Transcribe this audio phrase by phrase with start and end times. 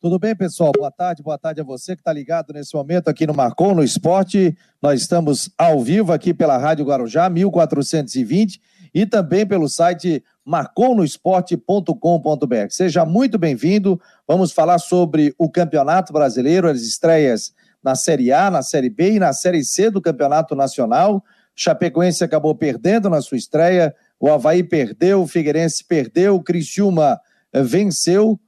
[0.00, 0.70] Tudo bem, pessoal?
[0.78, 3.82] Boa tarde, boa tarde a você que está ligado nesse momento aqui no Marcon, no
[3.82, 4.56] Esporte.
[4.80, 8.60] Nós estamos ao vivo aqui pela Rádio Guarujá, 1420,
[8.94, 12.70] e também pelo site marconosport.com.br.
[12.70, 14.00] Seja muito bem-vindo.
[14.24, 17.52] Vamos falar sobre o Campeonato Brasileiro, as estreias
[17.82, 21.24] na Série A, na Série B e na Série C do Campeonato Nacional.
[21.56, 27.20] Chapecoense acabou perdendo na sua estreia, o Havaí perdeu, o Figueirense perdeu, o Criciúma
[27.52, 28.38] venceu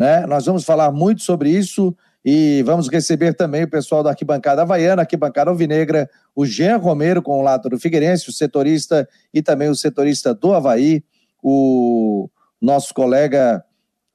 [0.00, 0.24] né?
[0.26, 1.94] Nós vamos falar muito sobre isso
[2.24, 7.44] e vamos receber também o pessoal da arquibancada havaiana, arquibancada alvinegra, o Jean Romero com
[7.44, 11.04] o do Figueirense, o setorista e também o setorista do Havaí,
[11.42, 13.62] o nosso colega,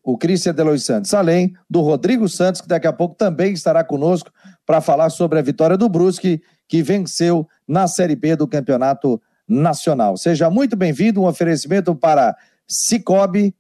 [0.04, 4.32] o Cristian Delois Santos, além do Rodrigo Santos, que daqui a pouco também estará conosco
[4.66, 10.18] para falar sobre a vitória do Brusque, que venceu na Série B do Campeonato Nacional.
[10.18, 12.36] Seja muito bem-vindo, um oferecimento para
[12.68, 13.54] Cicobi,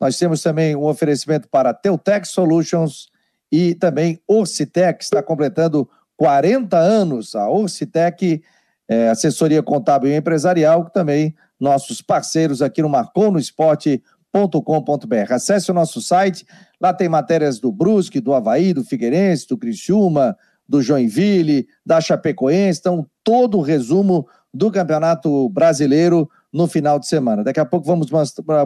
[0.00, 3.08] nós temos também um oferecimento para Teutec Solutions
[3.50, 7.34] e também Orcitec, está completando 40 anos.
[7.34, 8.42] A Orcitec,
[8.88, 15.32] é, assessoria contábil e empresarial, também nossos parceiros aqui no marconosport.com.br.
[15.32, 16.46] Acesse o nosso site,
[16.80, 20.36] lá tem matérias do Brusque, do Havaí, do Figueirense, do Criciúma,
[20.68, 27.44] do Joinville, da Chapecoense, então todo o resumo do Campeonato Brasileiro no final de semana.
[27.44, 28.08] Daqui a pouco vamos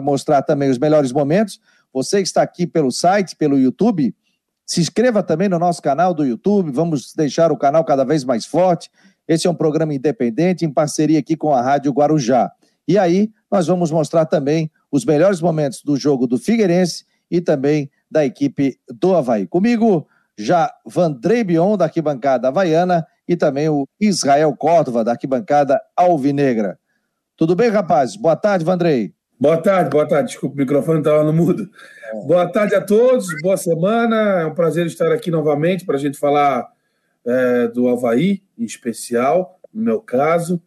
[0.01, 1.59] mostrar também os melhores momentos.
[1.93, 4.15] Você que está aqui pelo site, pelo YouTube,
[4.65, 6.71] se inscreva também no nosso canal do YouTube.
[6.71, 8.89] Vamos deixar o canal cada vez mais forte.
[9.27, 12.49] Esse é um programa independente em parceria aqui com a Rádio Guarujá.
[12.87, 17.91] E aí, nós vamos mostrar também os melhores momentos do jogo do Figueirense e também
[18.09, 19.45] da equipe do Havaí.
[19.45, 26.79] Comigo, já Vandrei Bion, da arquibancada havaiana, e também o Israel Córdova, da arquibancada alvinegra.
[27.41, 28.15] Tudo bem, rapaz?
[28.15, 29.15] Boa tarde, Vandrei.
[29.39, 30.27] Boa tarde, boa tarde.
[30.29, 31.67] Desculpa, o microfone estava no mudo.
[32.13, 32.27] É.
[32.27, 34.41] Boa tarde a todos, boa semana.
[34.41, 36.71] É um prazer estar aqui novamente para a gente falar
[37.25, 40.61] é, do Havaí, em especial, no meu caso,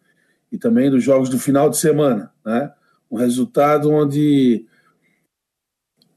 [0.51, 2.33] e também dos jogos do final de semana.
[2.45, 2.69] Né?
[3.09, 4.65] Um resultado onde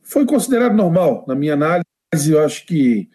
[0.03, 1.85] foi considerado normal, na minha análise.
[2.33, 3.09] Eu acho que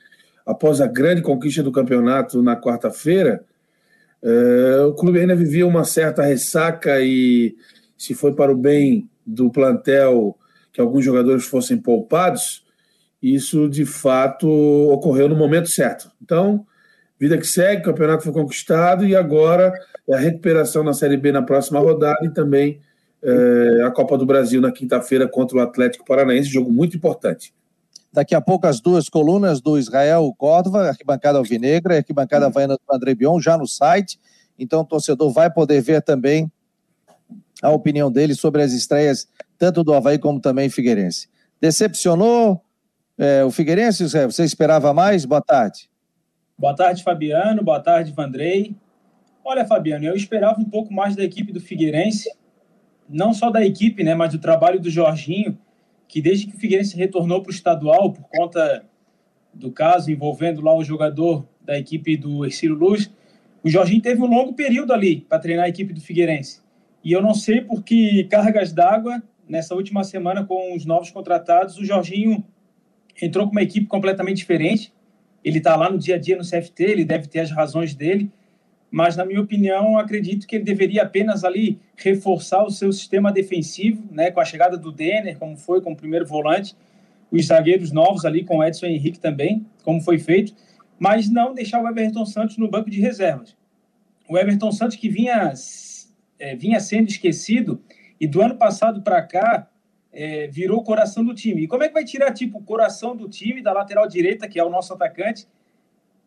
[0.45, 3.43] após a grande conquista do campeonato na quarta-feira,
[4.23, 7.55] é, o clube ainda vivia uma certa ressaca e
[7.97, 10.37] se foi para o bem do plantel
[10.71, 12.65] que alguns jogadores fossem poupados,
[13.21, 14.47] isso de fato
[14.91, 16.09] ocorreu no momento certo.
[16.21, 16.65] Então,
[17.19, 19.73] vida que segue, o campeonato foi conquistado e agora
[20.07, 22.79] é a recuperação na Série B na próxima rodada e também
[23.21, 27.53] é, a Copa do Brasil na quinta-feira contra o Atlético Paranaense, jogo muito importante.
[28.13, 32.95] Daqui a pouco as duas colunas do Israel Córdova, arquibancada alvinegra e arquibancada havaiana do
[32.95, 34.19] André Bion, já no site.
[34.57, 36.51] Então o torcedor vai poder ver também
[37.59, 41.27] a opinião dele sobre as estreias, tanto do Havaí como também Figueirense.
[41.59, 42.63] Decepcionou
[43.17, 44.31] é, o Figueirense, Israel?
[44.31, 45.25] Você esperava mais?
[45.25, 45.89] Boa tarde.
[46.55, 47.63] Boa tarde, Fabiano.
[47.63, 48.75] Boa tarde, Vandrei.
[49.43, 52.29] Olha, Fabiano, eu esperava um pouco mais da equipe do Figueirense,
[53.09, 55.57] não só da equipe, né, mas do trabalho do Jorginho
[56.07, 58.85] que desde que o Figueirense retornou para o estadual por conta
[59.53, 63.11] do caso envolvendo lá o jogador da equipe do Ercílio Luz,
[63.63, 66.61] o Jorginho teve um longo período ali para treinar a equipe do Figueirense.
[67.03, 71.77] E eu não sei por que cargas d'água, nessa última semana com os novos contratados,
[71.77, 72.43] o Jorginho
[73.21, 74.93] entrou com uma equipe completamente diferente.
[75.43, 78.31] Ele está lá no dia a dia no CFT, ele deve ter as razões dele,
[78.93, 84.07] mas na minha opinião, acredito que ele deveria apenas ali reforçar o seu sistema defensivo,
[84.11, 86.75] né, com a chegada do Denner, como foi com o primeiro volante,
[87.31, 90.53] os zagueiros novos ali com o Edson Henrique também, como foi feito,
[90.99, 93.57] mas não deixar o Everton Santos no banco de reservas.
[94.29, 95.51] O Everton Santos que vinha,
[96.37, 97.81] é, vinha sendo esquecido
[98.21, 99.71] e do ano passado para cá
[100.11, 101.63] é, virou o coração do time.
[101.63, 104.59] E como é que vai tirar tipo o coração do time da lateral direita, que
[104.59, 105.47] é o nosso atacante,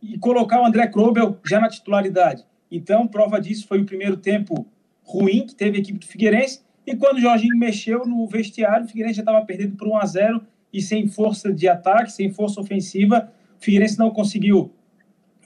[0.03, 2.44] e colocar o André Krobel já na titularidade?
[2.71, 4.66] Então, prova disso foi o primeiro tempo
[5.03, 6.60] ruim que teve a equipe do Figueirense.
[6.87, 10.06] E quando o Jorginho mexeu no vestiário, o Figueirense já estava perdendo por 1 a
[10.06, 13.32] 0 e sem força de ataque, sem força ofensiva.
[13.61, 14.73] O Figueirense não conseguiu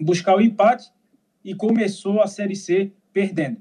[0.00, 0.90] buscar o empate
[1.44, 3.58] e começou a Série C perdendo.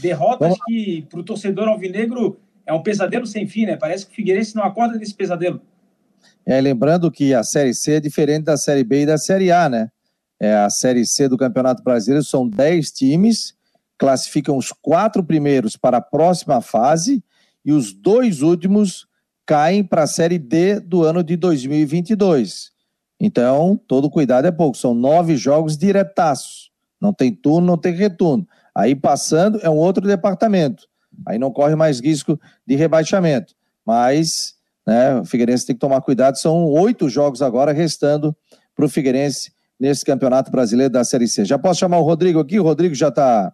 [0.00, 3.76] Derrotas que, para o torcedor alvinegro, é um pesadelo sem fim, né?
[3.76, 5.60] Parece que o Figueirense não acorda desse pesadelo.
[6.46, 9.68] É, lembrando que a Série C é diferente da Série B e da Série A,
[9.68, 9.90] né?
[10.40, 13.54] É, a Série C do Campeonato Brasileiro, são 10 times,
[13.98, 17.22] classificam os quatro primeiros para a próxima fase
[17.64, 19.06] e os dois últimos
[19.44, 22.70] caem para a Série D do ano de 2022.
[23.20, 28.48] Então, todo cuidado é pouco, são nove jogos diretaços, não tem turno, não tem retorno.
[28.74, 30.88] Aí passando é um outro departamento,
[31.26, 33.54] aí não corre mais risco de rebaixamento,
[33.84, 35.20] mas Né?
[35.20, 36.36] O Figueirense tem que tomar cuidado.
[36.36, 38.36] São oito jogos agora restando
[38.74, 41.44] para o Figueirense nesse Campeonato Brasileiro da Série C.
[41.46, 42.60] Já posso chamar o Rodrigo aqui?
[42.60, 43.52] O Rodrigo já está.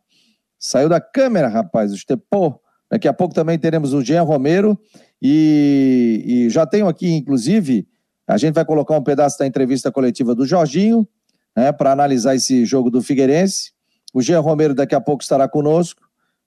[0.59, 1.93] Saiu da câmera, rapaz.
[1.93, 2.61] O.
[2.91, 4.79] Daqui a pouco também teremos o Jean Romero.
[5.23, 7.87] E, e já tenho aqui, inclusive,
[8.27, 11.09] a gente vai colocar um pedaço da entrevista coletiva do Jorginho,
[11.57, 13.73] né, para analisar esse jogo do Figueirense.
[14.13, 16.03] O Jean Romero daqui a pouco estará conosco.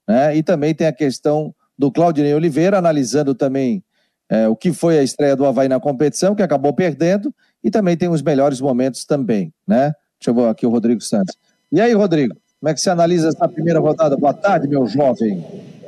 [0.07, 3.83] Né, e também tem a questão do Claudinei Oliveira, analisando também
[4.29, 7.33] é, o que foi a estreia do Havaí na competição, que acabou perdendo,
[7.63, 9.93] e também tem os melhores momentos também, né?
[10.19, 11.35] Deixa eu ver aqui o Rodrigo Santos.
[11.71, 14.17] E aí, Rodrigo, como é que você analisa essa primeira rodada?
[14.17, 15.43] Boa tarde, meu jovem.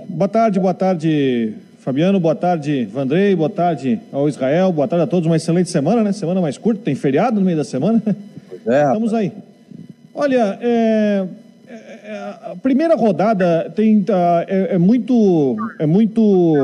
[0.08, 5.08] Boa tarde, boa tarde, Fabiano, boa tarde, Vandrei, boa tarde ao Israel, boa tarde a
[5.08, 6.12] todos, uma excelente semana, né?
[6.12, 8.02] Semana mais curta, tem feriado no meio da semana.
[8.04, 9.32] Pois é, Estamos aí.
[10.14, 11.26] Olha, é,
[11.68, 16.56] é, é, a primeira rodada tem, tá, é, é muito, é muito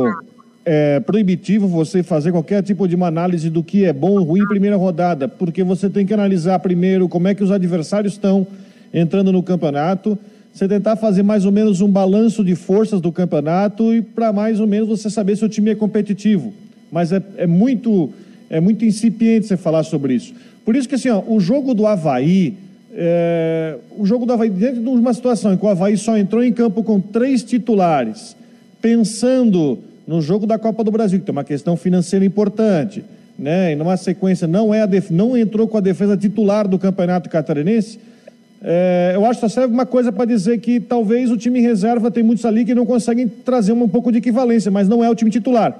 [0.69, 4.41] é, proibitivo você fazer qualquer tipo de uma análise do que é bom ou ruim
[4.41, 8.45] em primeira rodada, porque você tem que analisar primeiro como é que os adversários estão
[8.93, 10.19] entrando no campeonato,
[10.51, 14.59] você tentar fazer mais ou menos um balanço de forças do campeonato e para mais
[14.59, 16.53] ou menos você saber se o time é competitivo.
[16.91, 18.09] Mas é, é, muito
[18.49, 20.33] é muito incipiente você falar sobre isso.
[20.65, 22.55] Por isso que assim, ó, o jogo do Havaí,
[22.93, 26.43] é, o jogo do Havaí, dentro de uma situação em que o Havaí só entrou
[26.43, 28.35] em campo com três titulares,
[28.81, 33.03] pensando no jogo da Copa do Brasil, que tem uma questão financeira importante,
[33.37, 33.73] né?
[33.73, 35.11] E numa sequência não é def...
[35.11, 37.99] não entrou com a defesa titular do Campeonato Catarinense.
[38.63, 42.09] É, eu acho que só serve uma coisa para dizer que talvez o time reserva
[42.09, 45.13] tem muitos ali que não conseguem trazer um pouco de equivalência, mas não é o
[45.13, 45.77] time titular.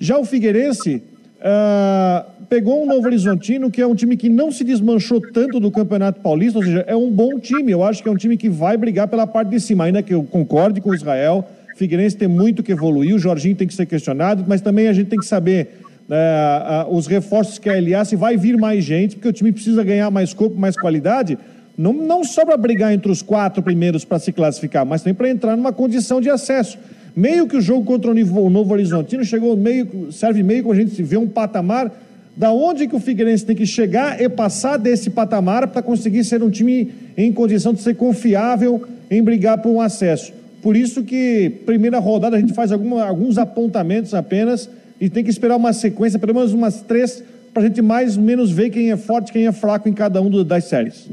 [0.00, 1.02] Já o Figueirense
[1.36, 5.70] uh, pegou um Novo Horizontino, que é um time que não se desmanchou tanto do
[5.70, 7.70] Campeonato Paulista, ou seja, é um bom time.
[7.70, 10.14] Eu acho que é um time que vai brigar pela parte de cima, ainda que
[10.14, 11.46] eu concorde com o Israel
[11.80, 15.08] Figueirense tem muito que evoluir, o Jorginho tem que ser questionado, mas também a gente
[15.08, 15.80] tem que saber
[16.10, 19.82] é, os reforços que a LA, se vai vir mais gente, porque o time precisa
[19.82, 21.38] ganhar mais corpo, mais qualidade,
[21.78, 25.30] não, não só para brigar entre os quatro primeiros para se classificar, mas também para
[25.30, 26.76] entrar numa condição de acesso.
[27.16, 31.02] Meio que o jogo contra o Novo Horizontino chegou meio, serve meio como a gente
[31.02, 31.90] vê um patamar
[32.36, 36.42] da onde que o Figueirense tem que chegar e passar desse patamar para conseguir ser
[36.42, 40.39] um time em condição de ser confiável em brigar por um acesso.
[40.62, 44.68] Por isso que, primeira rodada, a gente faz alguma, alguns apontamentos apenas
[45.00, 48.22] e tem que esperar uma sequência, pelo menos umas três, para a gente mais ou
[48.22, 51.08] menos ver quem é forte quem é fraco em cada uma das séries.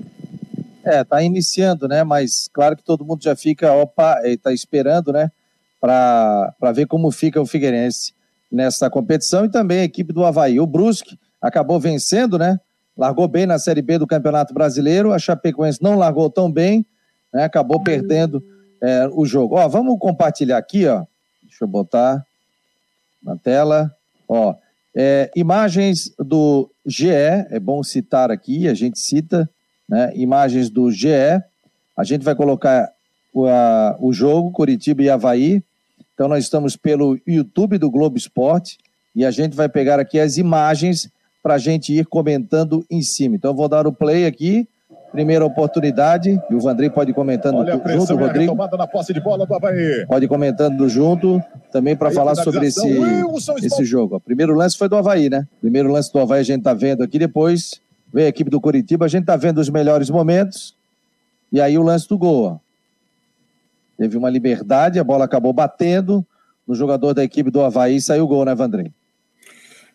[0.83, 2.03] É, tá iniciando, né?
[2.03, 5.31] Mas claro que todo mundo já fica, opa, está esperando, né?
[5.79, 8.13] Para ver como fica o Figueirense
[8.51, 10.59] nessa competição e também a equipe do Havaí.
[10.59, 12.59] O Brusque acabou vencendo, né?
[12.97, 16.85] Largou bem na Série B do Campeonato Brasileiro, a Chapecoense não largou tão bem,
[17.33, 17.43] né?
[17.45, 18.43] Acabou perdendo
[18.81, 19.55] é, o jogo.
[19.55, 21.03] Ó, vamos compartilhar aqui, ó.
[21.43, 22.25] Deixa eu botar
[23.23, 23.93] na tela.
[24.27, 24.55] Ó,
[24.95, 29.49] é, imagens do GE, é bom citar aqui, a gente cita,
[29.87, 30.11] né?
[30.15, 31.07] Imagens do GE.
[31.95, 32.91] A gente vai colocar
[33.33, 35.63] o, a, o jogo, Curitiba e Havaí.
[36.13, 38.77] Então, nós estamos pelo YouTube do Globo Esporte
[39.15, 41.09] e a gente vai pegar aqui as imagens
[41.43, 43.35] para a gente ir comentando em cima.
[43.35, 44.67] Então, eu vou dar o play aqui
[45.11, 48.55] Primeira oportunidade, e o Vandrei pode ir comentando Olha a junto, Rodrigo.
[48.55, 50.05] na posse de bola do Havaí.
[50.05, 52.99] Pode ir comentando junto, também para falar sobre esse,
[53.63, 54.17] esse jogo.
[54.17, 55.47] O primeiro lance foi do Havaí, né?
[55.61, 57.81] Primeiro lance do Havaí a gente tá vendo aqui, depois
[58.13, 60.75] veio a equipe do Curitiba, a gente tá vendo os melhores momentos,
[61.51, 62.57] e aí o lance do gol, ó.
[63.97, 66.25] Teve uma liberdade, a bola acabou batendo
[66.67, 68.91] no jogador da equipe do Havaí e saiu o gol, né, Vandrei?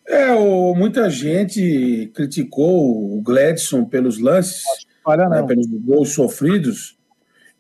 [0.09, 4.65] É, o, muita gente criticou o Gladson pelos lances
[5.03, 6.97] falha, né, pelos gols sofridos.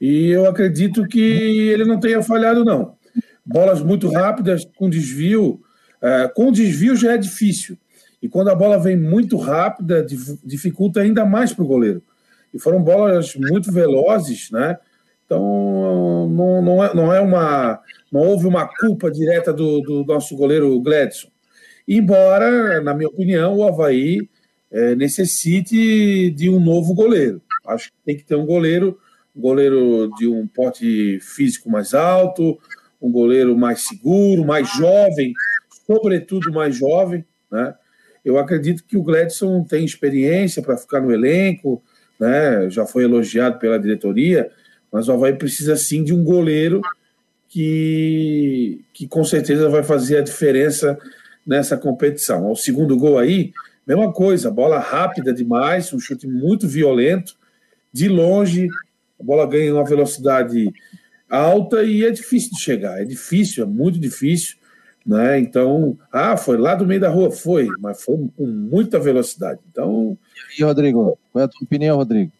[0.00, 2.96] E eu acredito que ele não tenha falhado, não.
[3.44, 5.60] Bolas muito rápidas, com desvio.
[6.00, 7.78] É, com desvio já é difícil.
[8.20, 10.04] E quando a bola vem muito rápida,
[10.44, 12.02] dificulta ainda mais para o goleiro.
[12.52, 14.78] E foram bolas muito velozes, né?
[15.24, 17.80] Então não, não, é, não é uma.
[18.10, 21.28] Não houve uma culpa direta do, do nosso goleiro Gladson.
[21.88, 24.28] Embora, na minha opinião, o Havaí
[24.72, 27.42] é, necessite de um novo goleiro.
[27.66, 28.98] Acho que tem que ter um goleiro,
[29.36, 32.58] um goleiro de um porte físico mais alto,
[33.00, 35.34] um goleiro mais seguro, mais jovem,
[35.86, 37.74] sobretudo mais jovem, né?
[38.24, 41.82] Eu acredito que o Gladson tem experiência para ficar no elenco,
[42.18, 42.70] né?
[42.70, 44.50] Já foi elogiado pela diretoria,
[44.92, 46.80] mas o Havaí precisa sim de um goleiro
[47.48, 50.98] que, que com certeza vai fazer a diferença
[51.46, 52.50] nessa competição.
[52.50, 53.52] O segundo gol aí,
[53.94, 57.36] Mesma coisa, bola rápida demais, um chute muito violento,
[57.92, 58.66] de longe,
[59.20, 60.72] a bola ganha uma velocidade
[61.28, 64.56] alta e é difícil de chegar, é difícil, é muito difícil.
[65.04, 65.38] Né?
[65.40, 67.30] Então, ah, foi lá do meio da rua?
[67.30, 69.60] Foi, mas foi com muita velocidade.
[69.70, 70.16] Então.
[70.58, 72.32] E Rodrigo, qual é a tua opinião, Rodrigo?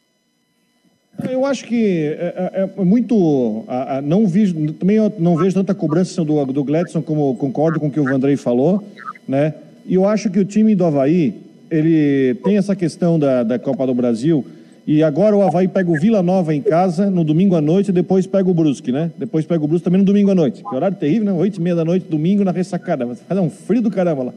[1.29, 3.65] Eu acho que é, é, é muito.
[3.69, 7.89] A, a, não vi, também não vejo tanta cobrança do, do Gladson, como concordo com
[7.89, 8.83] o que o Vandrei falou,
[9.29, 9.53] né?
[9.87, 11.35] E eu acho que o time do Havaí,
[11.71, 14.45] ele tem essa questão da, da Copa do Brasil.
[14.87, 17.93] E agora o Havaí pega o Vila Nova em casa no domingo à noite e
[17.93, 19.13] depois pega o Brusque, né?
[19.17, 20.63] Depois pega o Brusque também no domingo à noite.
[20.63, 21.33] Que horário terrível, né?
[21.33, 23.07] Oito e meia da noite, domingo na ressacada.
[23.07, 24.35] Vai fazer um frio do caramba lá.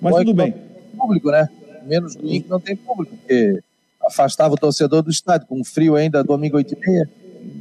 [0.00, 0.54] Mas tudo bem.
[0.96, 1.48] Público, né?
[1.86, 3.60] Menos domingo não tem público, porque
[4.04, 7.08] afastava o torcedor do estádio, com frio ainda, domingo oito e meia.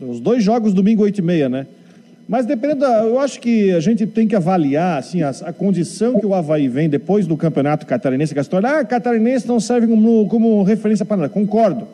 [0.01, 1.67] Os dois jogos domingo oito e meia, né?
[2.27, 6.19] Mas dependendo, da, eu acho que a gente tem que avaliar assim, a, a, condição
[6.19, 9.87] que o Havaí vem depois do campeonato catarinense, que a história, ah, catarinense não serve
[9.87, 11.29] como, como referência para nada.
[11.29, 11.85] Concordo.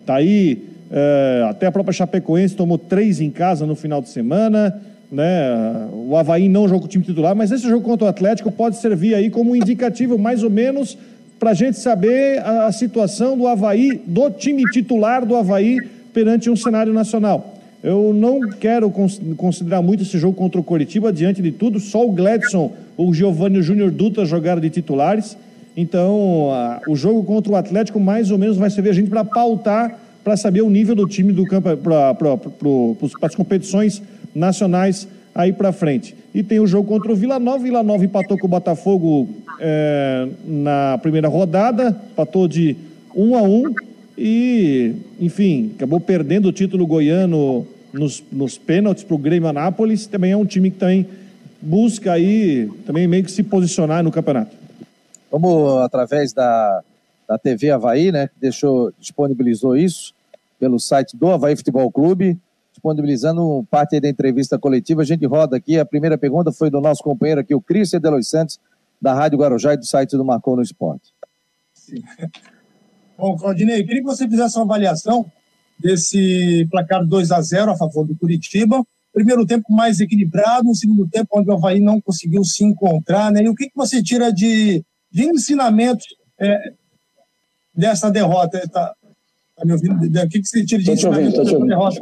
[0.00, 4.80] Está aí, é, até a própria Chapecoense tomou três em casa no final de semana.
[5.10, 5.88] Né?
[5.92, 9.14] O Havaí não jogou o time titular, mas esse jogo contra o Atlético pode servir
[9.14, 10.98] aí como indicativo, mais ou menos,
[11.38, 15.78] para a gente saber a, a situação do Havaí, do time titular do Havaí
[16.12, 17.59] perante um cenário nacional.
[17.82, 18.92] Eu não quero
[19.36, 23.62] considerar muito esse jogo contra o Coritiba, diante de tudo, só o Gladson, o Giovanni
[23.62, 25.36] Júnior Dutra jogaram de titulares.
[25.74, 26.50] Então,
[26.86, 30.36] o jogo contra o Atlético mais ou menos vai servir a gente para pautar, para
[30.36, 34.02] saber o nível do time do campo para as competições
[34.34, 36.14] nacionais aí para frente.
[36.34, 37.64] E tem o jogo contra o Vila Nova.
[37.64, 42.76] Vila Nova empatou com o Botafogo é, na primeira rodada, empatou de
[43.16, 43.74] 1 a 1
[44.22, 50.06] e, enfim, acabou perdendo o título goiano nos, nos pênaltis para o Grêmio Anápolis.
[50.06, 51.08] Também é um time que também
[51.58, 54.54] busca aí também meio que se posicionar no campeonato.
[55.32, 56.82] Vamos, através da,
[57.26, 60.12] da TV Havaí, né, que deixou, disponibilizou isso
[60.58, 62.38] pelo site do Havaí Futebol Clube,
[62.72, 65.00] disponibilizando parte da entrevista coletiva.
[65.00, 65.78] A gente roda aqui.
[65.78, 68.60] A primeira pergunta foi do nosso companheiro aqui, o Cris Delois Santos,
[69.00, 71.14] da Rádio Guarujá e do site do Marcou no Esporte.
[71.72, 72.02] Sim.
[73.20, 75.26] Bom, Claudinei, queria que você fizesse uma avaliação
[75.78, 78.82] desse placar 2 a 0 a favor do Curitiba.
[79.12, 83.30] Primeiro tempo mais equilibrado, um segundo tempo onde o Havaí não conseguiu se encontrar.
[83.30, 83.42] Né?
[83.42, 86.06] E o que, que você tira de de ensinamentos
[86.38, 86.72] é,
[87.74, 88.60] dessa derrota.
[88.68, 88.94] Tá,
[89.56, 89.96] tá me ouvindo?
[89.96, 91.98] O que, que você tira de ensinamento dessa derrota,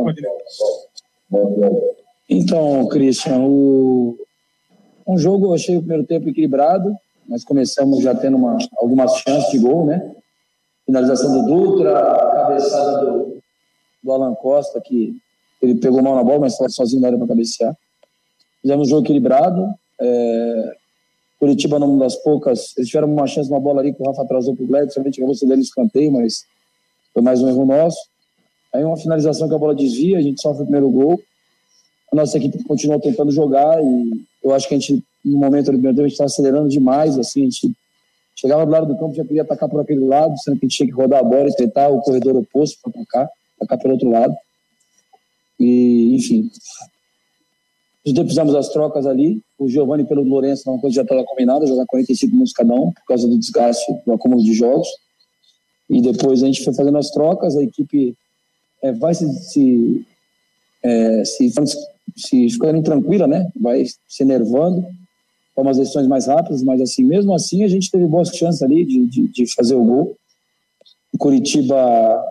[2.28, 4.18] Então, Christian, o...
[5.06, 6.94] um jogo eu achei o primeiro tempo equilibrado.
[7.26, 10.14] Nós começamos já tendo uma, algumas chances de gol, né?
[10.88, 13.36] Finalização do Dutra, cabeçada do,
[14.02, 15.14] do Alan Costa, que
[15.60, 17.76] ele pegou mal na bola, mas sozinho na área para cabecear.
[18.62, 19.68] Fizemos um jogo equilibrado.
[20.00, 20.76] É,
[21.38, 24.56] Curitiba, numa das poucas, eles tiveram uma chance, uma bola ali que o Rafa atrasou
[24.56, 26.46] para o Gladson, a gente acabou cedendo escanteio, mas
[27.12, 27.98] foi mais um erro nosso.
[28.72, 31.20] Aí uma finalização que a bola desvia, a gente sofre o primeiro gol.
[32.10, 35.72] A nossa equipe continua tentando jogar e eu acho que a gente, no momento do
[35.72, 37.72] primeiro tempo, a gente está acelerando demais, assim, a gente
[38.38, 40.76] chegava do lado do campo, já queria atacar por aquele lado, sendo que a gente
[40.76, 44.08] tinha que rodar a bola e tentar o corredor oposto para atacar, atacar pelo outro
[44.08, 44.34] lado.
[45.58, 46.48] E, enfim,
[48.04, 49.42] fizemos as trocas ali.
[49.58, 53.04] O Giovanni pelo Lourenço, uma coisa já estava combinada, jogar 45 minutos cada um, por
[53.08, 54.88] causa do desgaste do acúmulo de jogos.
[55.90, 58.14] E depois a gente foi fazendo as trocas, a equipe
[58.82, 60.06] é, vai se, se,
[60.84, 61.52] é, se,
[62.16, 63.50] se ficando tranquila, né?
[63.60, 64.86] Vai se enervando,
[65.58, 68.84] toma as decisões mais rápidas, mas assim, mesmo assim a gente teve boas chances ali
[68.84, 70.16] de, de, de fazer o gol.
[71.12, 71.76] O Curitiba,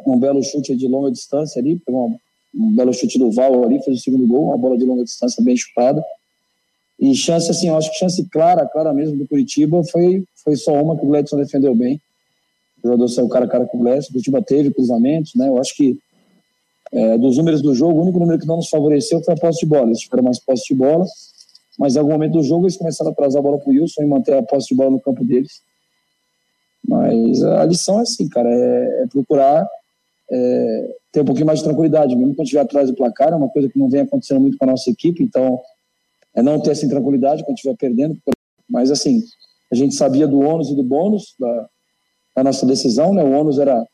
[0.07, 2.17] um belo chute de longa distância ali, pegou uma
[2.55, 5.43] um belo chute do Val ali, fez o segundo gol, uma bola de longa distância
[5.43, 6.01] bem chutada.
[6.97, 10.71] E chance, assim, eu acho que chance clara, clara mesmo do Curitiba foi, foi só
[10.81, 12.01] uma que o Gledson defendeu bem.
[12.81, 15.49] O jogador saiu cara a cara com o Gledson, o Curitiba teve cruzamentos, né?
[15.49, 15.99] Eu acho que
[16.93, 19.59] é, dos números do jogo, o único número que não nos favoreceu foi a posse
[19.59, 19.87] de bola.
[19.87, 21.05] Eles tiveram mais posse de bola,
[21.77, 24.03] mas em algum momento do jogo eles começaram a atrasar a bola para o Wilson
[24.03, 25.61] e manter a posse de bola no campo deles.
[26.87, 29.67] Mas a lição é assim, cara, é, é procurar
[30.31, 33.49] é, ter um pouquinho mais de tranquilidade, mesmo quando estiver atrás do placar, é uma
[33.49, 35.59] coisa que não vem acontecendo muito com a nossa equipe, então
[36.35, 38.17] é não ter essa tranquilidade quando estiver perdendo,
[38.69, 39.23] mas assim,
[39.71, 41.69] a gente sabia do ônus e do bônus da,
[42.35, 43.23] da nossa decisão, né?
[43.23, 43.85] O ônus era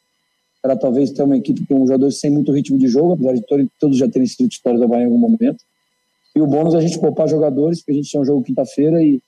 [0.63, 3.98] era talvez ter uma equipe com jogadores sem muito ritmo de jogo, apesar de todos
[3.98, 5.58] já terem sido titulares da Bahia em algum momento.
[6.36, 9.04] E o bônus é a gente poupar jogadores, porque a gente tinha um jogo quinta-feira
[9.04, 9.22] e,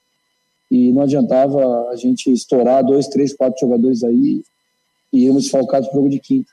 [0.72, 4.42] e não adiantava a gente estourar dois, três, quatro jogadores aí
[5.14, 6.50] e irmos falcados para o jogo de quinta.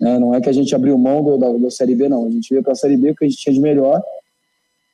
[0.00, 0.18] Né?
[0.18, 2.26] Não é que a gente abriu mão do, da, Série B, não.
[2.26, 4.00] A gente veio para a Série B porque a gente tinha de melhor.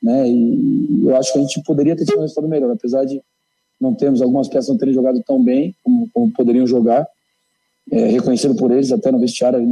[0.02, 0.28] Né?
[0.28, 3.20] E eu acho que a gente poderia ter tido um resultado melhor, apesar de
[3.80, 7.06] não termos algumas peças não terem jogado tão bem como, como poderiam jogar,
[7.90, 9.66] é, reconhecido por eles até no vestiário ali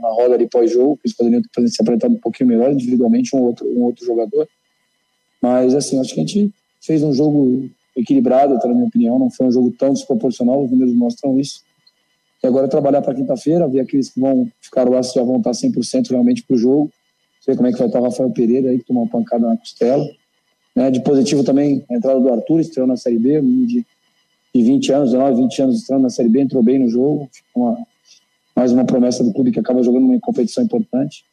[0.00, 3.66] na, roda ali pós-jogo, eles poderiam ter se apresentado um pouquinho melhor individualmente um outro
[3.66, 4.48] um outro jogador.
[5.40, 9.46] Mas assim, acho que a gente fez um jogo equilibrado, na minha opinião, não foi
[9.46, 11.62] um jogo tão desproporcional, os números mostram isso.
[12.42, 15.52] E agora trabalhar para quinta-feira, ver aqueles que vão ficar lá se já vão estar
[15.52, 16.90] 100% realmente para o jogo,
[17.46, 19.56] ver como é que vai estar o Rafael Pereira aí, que tomou uma pancada na
[19.56, 20.04] costela.
[20.74, 20.90] Né?
[20.90, 23.86] De positivo também, a entrada do Arthur, estreou na Série B, de,
[24.54, 27.78] de 20 anos, 19, 20 anos estreando na Série B, entrou bem no jogo, uma,
[28.54, 31.24] mais uma promessa do clube que acaba jogando uma competição importante.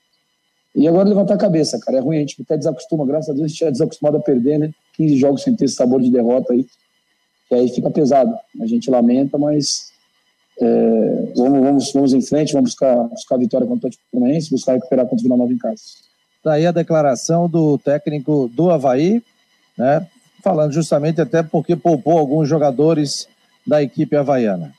[0.76, 1.98] E agora levantar a cabeça, cara.
[1.98, 3.06] É ruim, a gente até desacostuma.
[3.06, 4.72] Graças a Deus a gente é desacostumado a perder, né?
[4.94, 6.66] 15 jogos sem ter esse sabor de derrota aí.
[7.52, 8.34] E aí fica pesado.
[8.62, 9.92] A gente lamenta, mas
[10.60, 14.50] é, vamos, vamos, vamos em frente, vamos buscar, buscar a vitória contra o Atlético Paranaense,
[14.50, 15.82] buscar recuperar contra o Vila Nova em casa.
[16.44, 19.22] Daí a declaração do técnico do Havaí,
[19.78, 20.08] né?
[20.42, 23.28] Falando justamente até porque poupou alguns jogadores
[23.68, 24.74] da equipe havaiana.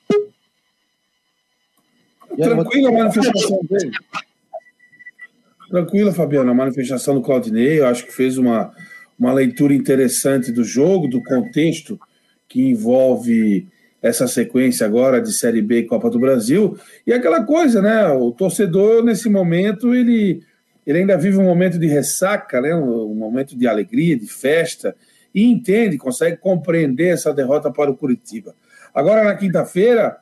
[2.37, 3.93] Tranquila a manifestação dele.
[5.71, 8.73] Tranquila, Fabiana, a manifestação do Claudinei, eu acho que fez uma,
[9.19, 11.99] uma leitura interessante do jogo, do contexto
[12.49, 13.67] que envolve
[14.03, 16.77] essa sequência agora de Série B e Copa do Brasil.
[17.07, 18.07] E aquela coisa, né?
[18.09, 20.43] O torcedor, nesse momento, ele,
[20.87, 22.75] ele ainda vive um momento de ressaca, né?
[22.75, 24.95] um momento de alegria, de festa,
[25.35, 28.55] e entende, consegue compreender essa derrota para o Curitiba.
[28.93, 30.19] Agora, na quinta-feira,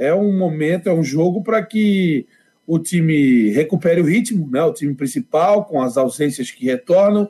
[0.00, 2.26] é um momento, é um jogo para que
[2.66, 4.62] o time recupere o ritmo, né?
[4.62, 7.28] o time principal, com as ausências que retornam,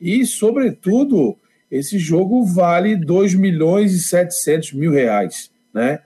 [0.00, 1.36] e, sobretudo,
[1.70, 5.52] esse jogo vale 2 milhões e 700 mil reais.
[5.72, 6.00] Né?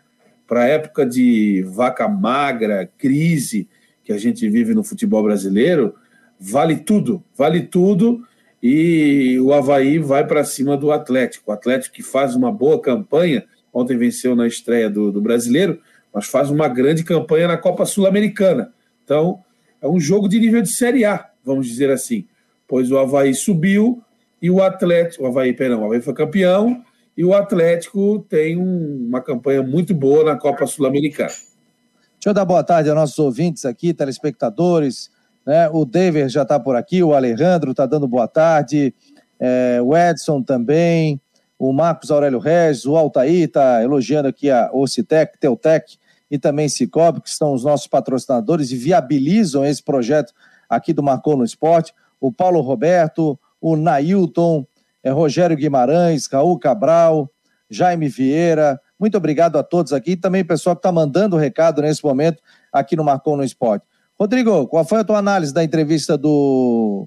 [0.46, 3.66] Para a época de vaca magra, crise
[4.04, 5.94] que a gente vive no futebol brasileiro,
[6.38, 8.22] vale tudo, vale tudo,
[8.62, 11.50] e o Havaí vai para cima do Atlético.
[11.50, 15.80] O Atlético que faz uma boa campanha, ontem venceu na estreia do, do brasileiro,
[16.12, 18.72] mas faz uma grande campanha na Copa Sul-Americana.
[19.04, 19.40] Então,
[19.80, 22.26] é um jogo de nível de Série A, vamos dizer assim,
[22.68, 24.02] pois o Havaí subiu
[24.40, 26.82] e o Atlético, o Havaí, perdão, o Havaí foi campeão
[27.16, 31.28] e o Atlético tem um, uma campanha muito boa na Copa Sul-Americana.
[31.28, 35.10] Deixa eu dar boa tarde aos nossos ouvintes aqui, telespectadores.
[35.44, 35.68] Né?
[35.70, 38.94] O David já está por aqui, o Alejandro está dando boa tarde,
[39.40, 41.20] é, o Edson também,
[41.58, 45.98] o Marcos Aurélio Regis, o Altair está elogiando aqui a Ocitec, Teutec,
[46.32, 50.32] e também Cicobi, que são os nossos patrocinadores e viabilizam esse projeto
[50.66, 51.92] aqui do Marcou no Esporte.
[52.18, 54.66] O Paulo Roberto, o Nailton,
[55.04, 57.30] é, Rogério Guimarães, Raul Cabral,
[57.68, 58.80] Jaime Vieira.
[58.98, 60.12] Muito obrigado a todos aqui.
[60.12, 62.42] E também o pessoal que está mandando o recado nesse momento
[62.72, 63.86] aqui no Marcou no Esporte.
[64.18, 67.06] Rodrigo, qual foi a tua análise da entrevista do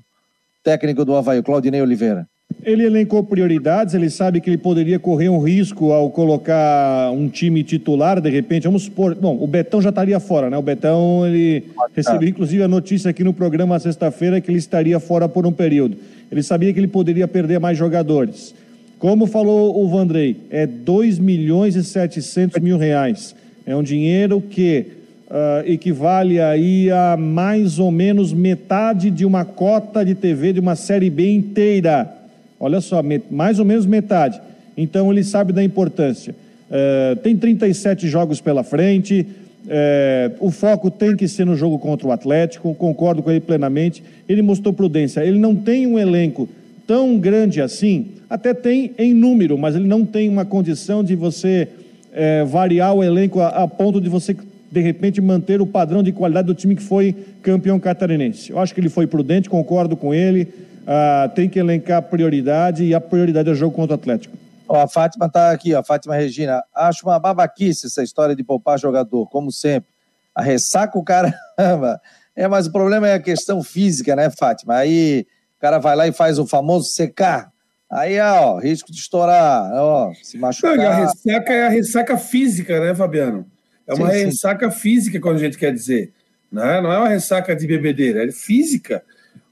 [0.64, 2.30] técnico do Havaí, Claudinei Oliveira?
[2.66, 7.64] Ele elencou prioridades, ele sabe que ele poderia correr um risco ao colocar um time
[7.64, 10.58] titular, de repente, vamos supor, bom, o Betão já estaria fora, né?
[10.58, 11.64] O Betão, ele
[11.96, 15.96] recebeu inclusive a notícia aqui no programa sexta-feira que ele estaria fora por um período.
[16.32, 18.56] Ele sabia que ele poderia perder mais jogadores.
[18.98, 23.36] Como falou o Vandrei, é 2 milhões e 700 mil reais.
[23.64, 24.88] É um dinheiro que
[25.30, 30.76] uh, equivale aí a mais ou menos metade de uma cota de TV de uma
[30.76, 32.25] Série B inteira.
[32.66, 33.00] Olha só,
[33.30, 34.42] mais ou menos metade.
[34.76, 36.36] Então ele sabe da importância.
[36.72, 39.24] É, tem 37 jogos pela frente.
[39.68, 44.04] É, o foco tem que ser no jogo contra o Atlético, concordo com ele plenamente.
[44.28, 45.24] Ele mostrou prudência.
[45.24, 46.50] Ele não tem um elenco
[46.88, 51.68] tão grande assim, até tem em número, mas ele não tem uma condição de você
[52.12, 54.36] é, variar o elenco a, a, ponto de você,
[54.72, 58.50] de repente, manter o padrão de qualidade do time que foi campeão catarinense.
[58.50, 60.48] Eu acho que ele foi prudente, concordo com ele
[60.86, 64.38] ah, tem que elencar prioridade e a prioridade é o jogo contra o Atlético.
[64.68, 66.64] Ó, a Fátima está aqui, ó, a Fátima Regina.
[66.74, 69.90] Acho uma babaquice essa história de poupar jogador, como sempre.
[70.34, 71.36] A ressaca o caramba.
[72.38, 74.76] É, mas o problema é a questão física, né, Fátima?
[74.76, 77.50] Aí o cara vai lá e faz o famoso secar.
[77.90, 80.76] Aí, ó, risco de estourar, ó, se machucar.
[80.76, 83.46] Não, a ressaca é a ressaca física, né, Fabiano?
[83.88, 84.80] É uma sim, ressaca sim.
[84.80, 86.12] física, quando a gente quer dizer.
[86.52, 86.82] Né?
[86.82, 89.02] Não é uma ressaca de bebedeira, é física.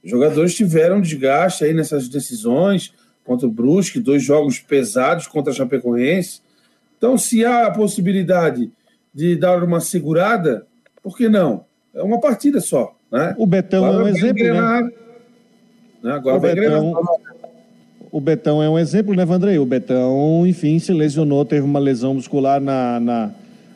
[0.04, 5.56] Os jogadores tiveram desgaste aí nessas decisões contra o Brusque, dois jogos pesados contra a
[5.56, 6.42] Chapecoense.
[6.98, 8.70] Então, se há a possibilidade
[9.14, 10.66] de dar uma segurada,
[11.02, 11.66] por que não?
[11.94, 12.96] É uma partida só.
[13.12, 13.36] Né?
[13.38, 14.40] O Betão Agora é um exemplo.
[14.40, 14.92] Engrenar, né?
[16.04, 16.12] né?
[16.12, 16.94] Agora o vai Betão,
[18.12, 19.58] O Betão é um exemplo, né, Vandrei?
[19.58, 23.32] O Betão, enfim, se lesionou, teve uma lesão muscular na, na,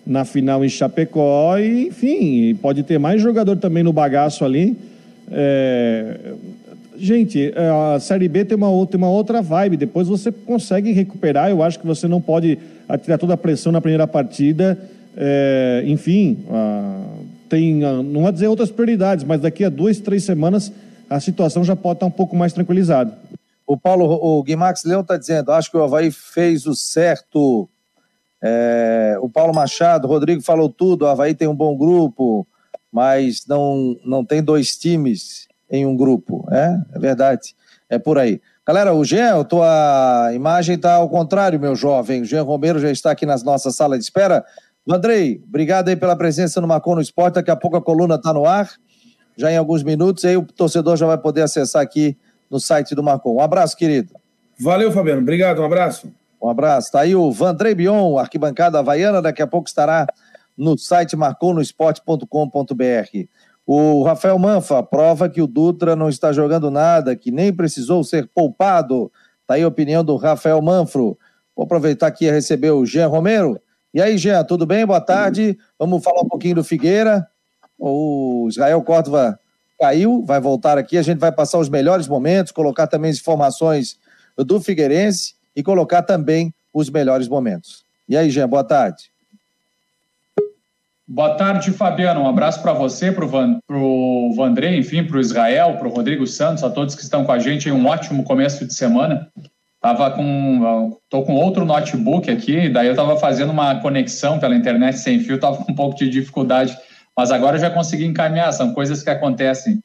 [0.06, 4.76] na final em Chapecó e, enfim, pode ter mais jogador também no bagaço ali.
[5.32, 6.34] É...
[7.00, 9.78] Gente, é, a Série B tem uma, outra, uma outra vibe.
[9.78, 11.50] Depois você consegue recuperar.
[11.50, 12.58] Eu acho que você não pode
[13.04, 14.78] tirar toda a pressão na primeira partida.
[15.16, 15.84] É...
[15.86, 16.44] Enfim,
[17.48, 20.72] tem, não vou dizer outras prioridades, mas daqui a duas, três semanas
[21.10, 23.18] a situação já pode estar um pouco mais tranquilizada.
[23.66, 27.70] o Paulo, o Guimax Leão está dizendo, acho que o Havaí fez o certo.
[28.42, 32.46] É, o Paulo Machado, Rodrigo falou tudo, o Havaí tem um bom grupo,
[32.98, 36.48] mas não, não tem dois times em um grupo.
[36.52, 37.56] É, é verdade.
[37.88, 38.42] É por aí.
[38.68, 42.24] Galera, o Jean, a tua imagem está ao contrário, meu jovem.
[42.24, 44.44] O Jean Romero já está aqui na nossa sala de espera.
[44.90, 47.36] Andrei, obrigado aí pela presença no Marcon no Esporte.
[47.36, 48.68] Daqui a pouco a coluna está no ar,
[49.38, 52.18] já em alguns minutos, aí o torcedor já vai poder acessar aqui
[52.50, 53.36] no site do Marcon.
[53.36, 54.16] Um abraço, querido.
[54.60, 55.22] Valeu, Fabiano.
[55.22, 56.12] Obrigado, um abraço.
[56.42, 56.88] Um abraço.
[56.88, 60.08] Está aí o Vandrei Bion, arquibancada havaiana, daqui a pouco estará
[60.58, 63.28] no site marconosport.com.br.
[63.66, 68.30] O Rafael Manfa prova que o Dutra não está jogando nada, que nem precisou ser
[68.34, 69.12] poupado.
[69.42, 71.18] Está aí a opinião do Rafael Manfro.
[71.56, 73.60] Vou aproveitar aqui e receber o Jean Romero.
[73.94, 74.86] E aí, Jean, tudo bem?
[74.86, 75.58] Boa tarde.
[75.78, 77.28] Vamos falar um pouquinho do Figueira.
[77.78, 79.40] O Israel Córdova
[79.80, 80.98] caiu, vai voltar aqui.
[80.98, 84.00] A gente vai passar os melhores momentos, colocar também as informações
[84.38, 87.84] do Figueirense e colocar também os melhores momentos.
[88.08, 89.12] E aí, Jean, boa tarde.
[91.10, 92.20] Boa tarde, Fabiano.
[92.20, 93.60] Um abraço para você, para o Van,
[94.36, 97.40] Vandré, enfim, para o Israel, para o Rodrigo Santos, a todos que estão com a
[97.40, 97.72] gente.
[97.72, 99.32] Um ótimo começo de semana.
[99.80, 104.98] Tava com, tô com outro notebook aqui, daí eu estava fazendo uma conexão pela internet
[104.98, 106.78] sem fio, estava com um pouco de dificuldade,
[107.16, 108.52] mas agora eu já consegui encaminhar.
[108.52, 109.80] São coisas que acontecem.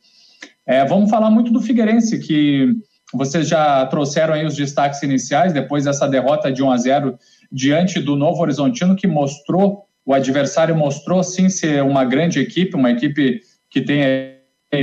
[0.67, 2.67] É, vamos falar muito do Figueirense, que
[3.15, 7.17] vocês já trouxeram aí os destaques iniciais depois dessa derrota de 1 a 0
[7.53, 12.91] diante do Novo Horizontino, que mostrou o adversário mostrou sim ser uma grande equipe, uma
[12.91, 14.03] equipe que tem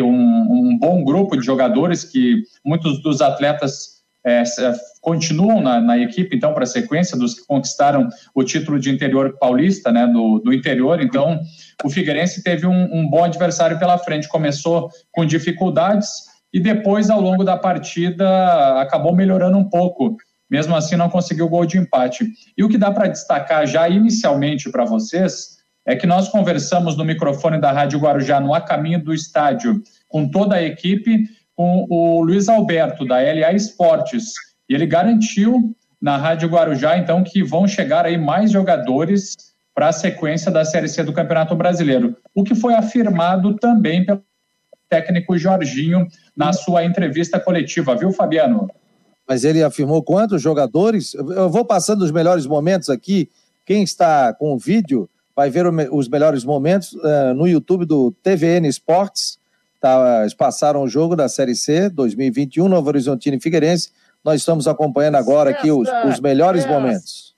[0.02, 4.44] um, um bom grupo de jogadores, que muitos dos atletas é,
[5.02, 9.38] continuam na, na, equipe, então, para a sequência dos que conquistaram o título de interior
[9.40, 11.02] paulista, né, do, do interior.
[11.02, 11.40] Então,
[11.84, 14.28] o Figueirense teve um, um bom adversário pela frente.
[14.28, 16.10] Começou com dificuldades
[16.54, 20.18] e depois, ao longo da partida, acabou melhorando um pouco
[20.50, 22.28] mesmo assim, não conseguiu gol de empate.
[22.58, 27.06] E o que dá para destacar já inicialmente para vocês é que nós conversamos no
[27.06, 32.22] microfone da Rádio Guarujá no A Caminho do Estádio com toda a equipe, com o
[32.22, 34.34] Luiz Alberto, da LA Esportes.
[34.68, 39.36] E ele garantiu na Rádio Guarujá, então, que vão chegar aí mais jogadores
[39.74, 42.18] para a sequência da Série C do Campeonato Brasileiro.
[42.34, 44.24] O que foi afirmado também pelo
[44.90, 48.68] técnico Jorginho na sua entrevista coletiva, viu, Fabiano?
[49.30, 51.14] Mas ele afirmou quantos jogadores.
[51.14, 53.30] Eu vou passando os melhores momentos aqui.
[53.64, 58.68] Quem está com o vídeo vai ver os melhores momentos uh, no YouTube do TVN
[58.68, 59.38] Esportes.
[59.80, 63.92] Tá, passaram o jogo da Série C 2021, Novo Horizontino e Figueirense.
[64.26, 67.36] Nós estamos acompanhando agora aqui os, os melhores momentos.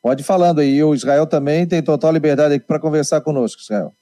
[0.00, 0.82] Pode ir falando aí.
[0.84, 3.92] O Israel também tem total liberdade aqui para conversar conosco, Israel.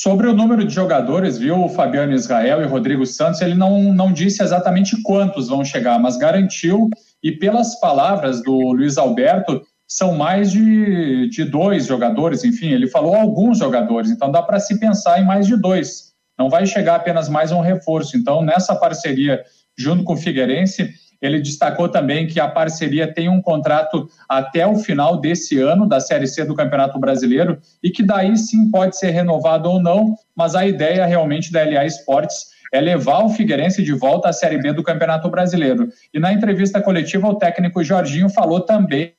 [0.00, 4.12] Sobre o número de jogadores, viu, o Fabiano Israel e Rodrigo Santos, ele não, não
[4.12, 6.88] disse exatamente quantos vão chegar, mas garantiu,
[7.20, 13.16] e pelas palavras do Luiz Alberto, são mais de, de dois jogadores, enfim, ele falou
[13.16, 16.12] alguns jogadores, então dá para se pensar em mais de dois.
[16.38, 18.16] Não vai chegar apenas mais um reforço.
[18.16, 19.42] Então, nessa parceria
[19.76, 24.76] junto com o Figueirense, ele destacou também que a parceria tem um contrato até o
[24.76, 29.10] final desse ano da Série C do Campeonato Brasileiro e que daí sim pode ser
[29.10, 33.92] renovado ou não, mas a ideia realmente da LA Esportes é levar o Figueirense de
[33.92, 35.88] volta à Série B do Campeonato Brasileiro.
[36.12, 39.14] E na entrevista coletiva, o técnico Jorginho falou também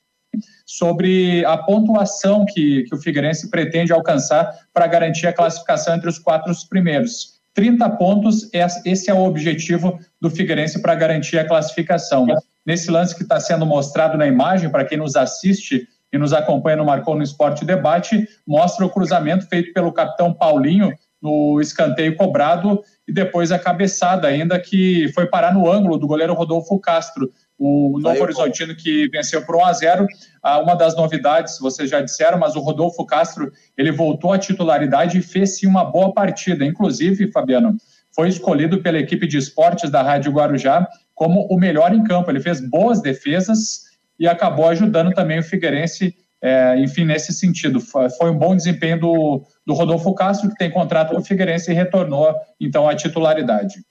[0.64, 6.18] sobre a pontuação que, que o Figueirense pretende alcançar para garantir a classificação entre os
[6.18, 7.39] quatro primeiros.
[7.54, 12.26] 30 pontos, esse é o objetivo do Figueirense para garantir a classificação.
[12.64, 16.76] Nesse lance que está sendo mostrado na imagem, para quem nos assiste e nos acompanha
[16.76, 22.82] no Marcou no Esporte Debate, mostra o cruzamento feito pelo capitão Paulinho no escanteio cobrado
[23.06, 27.30] e depois a cabeçada ainda que foi parar no ângulo do goleiro Rodolfo Castro
[27.62, 30.06] o Novo Horizontino que venceu por 1 a 0.
[30.42, 35.18] Ah, uma das novidades, vocês já disseram, mas o Rodolfo Castro, ele voltou à titularidade
[35.18, 36.64] e fez sim uma boa partida.
[36.64, 37.76] Inclusive, Fabiano,
[38.14, 42.30] foi escolhido pela equipe de esportes da Rádio Guarujá como o melhor em campo.
[42.30, 43.82] Ele fez boas defesas
[44.18, 47.78] e acabou ajudando também o Figueirense, é, enfim, nesse sentido.
[47.78, 51.74] Foi um bom desempenho do, do Rodolfo Castro, que tem contrato com o Figueirense e
[51.74, 53.82] retornou, então, à titularidade.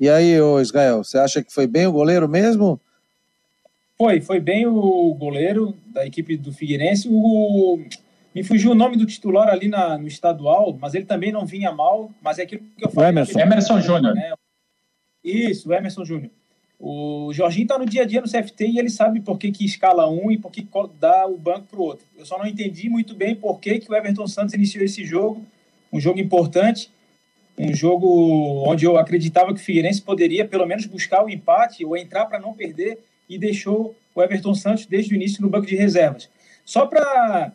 [0.00, 2.80] E aí, ô Israel, você acha que foi bem o goleiro mesmo?
[3.96, 7.08] Foi, foi bem o goleiro da equipe do Figueirense.
[7.10, 7.80] O,
[8.32, 11.72] me fugiu o nome do titular ali na, no estadual, mas ele também não vinha
[11.72, 12.12] mal.
[12.22, 13.08] Mas é aquilo que eu falei.
[13.08, 14.14] O Emerson, Emerson Júnior.
[14.14, 14.32] Né?
[15.24, 16.30] Isso, o Emerson Júnior.
[16.78, 19.64] O Jorginho está no dia a dia no CFT e ele sabe por que, que
[19.64, 20.64] escala um e por que
[21.00, 22.06] dá o banco para o outro.
[22.16, 25.44] Eu só não entendi muito bem por que, que o Everton Santos iniciou esse jogo,
[25.92, 26.88] um jogo importante,
[27.58, 31.96] Um jogo onde eu acreditava que o Figueirense poderia pelo menos buscar o empate ou
[31.96, 35.74] entrar para não perder e deixou o Everton Santos desde o início no banco de
[35.74, 36.30] reservas.
[36.64, 37.52] Só para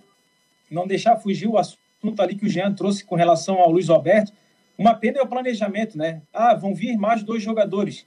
[0.69, 4.33] não deixar fugir o assunto ali que o Jean trouxe com relação ao Luiz Alberto,
[4.77, 6.21] uma pena é o planejamento, né?
[6.33, 8.05] Ah, vão vir mais dois jogadores.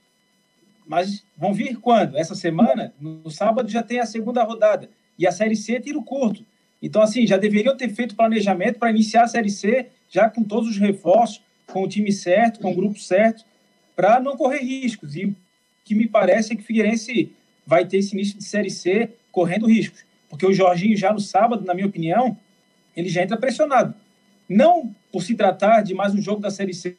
[0.85, 2.17] Mas vão vir quando?
[2.17, 2.93] Essa semana?
[2.99, 4.89] No sábado já tem a segunda rodada.
[5.17, 6.45] E a Série C é tiro curto.
[6.81, 10.69] Então, assim, já deveriam ter feito planejamento para iniciar a Série C já com todos
[10.69, 13.45] os reforços, com o time certo, com o grupo certo,
[13.95, 15.15] para não correr riscos.
[15.15, 15.35] E o
[15.83, 17.31] que me parece é que o Figueirense
[17.65, 20.05] vai ter esse início de Série C correndo riscos.
[20.29, 22.37] Porque o Jorginho, já no sábado, na minha opinião,
[22.95, 23.93] ele já entra pressionado.
[24.47, 26.97] Não por se tratar de mais um jogo da Série C,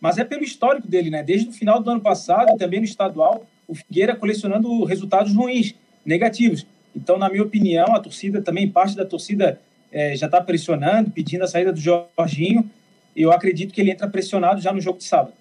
[0.00, 1.22] mas é pelo histórico dele, né?
[1.22, 6.66] Desde o final do ano passado, também no estadual, o Figueira colecionando resultados ruins, negativos.
[6.94, 9.60] Então, na minha opinião, a torcida também, parte da torcida
[9.90, 12.68] é, já está pressionando, pedindo a saída do Jorginho.
[13.14, 15.32] E eu acredito que ele entra pressionado já no jogo de sábado.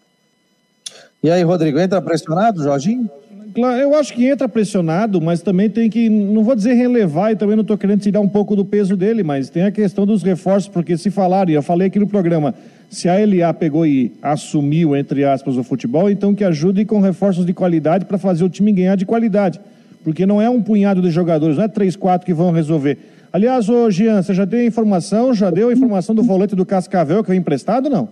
[1.23, 3.09] E aí, Rodrigo, entra pressionado, Jorginho?
[3.55, 7.55] Eu acho que entra pressionado, mas também tem que, não vou dizer relevar, e também
[7.55, 10.69] não estou querendo tirar um pouco do peso dele, mas tem a questão dos reforços,
[10.69, 12.55] porque se falaram, e eu falei aqui no programa,
[12.89, 17.45] se a LA pegou e assumiu, entre aspas, o futebol, então que ajude com reforços
[17.45, 19.59] de qualidade para fazer o time ganhar de qualidade
[20.03, 22.97] porque não é um punhado de jogadores, não é três, quatro que vão resolver.
[23.33, 26.65] Aliás, ô Jean, você já deu a informação, já deu a informação do volante do
[26.65, 28.09] Cascavel que foi emprestado não?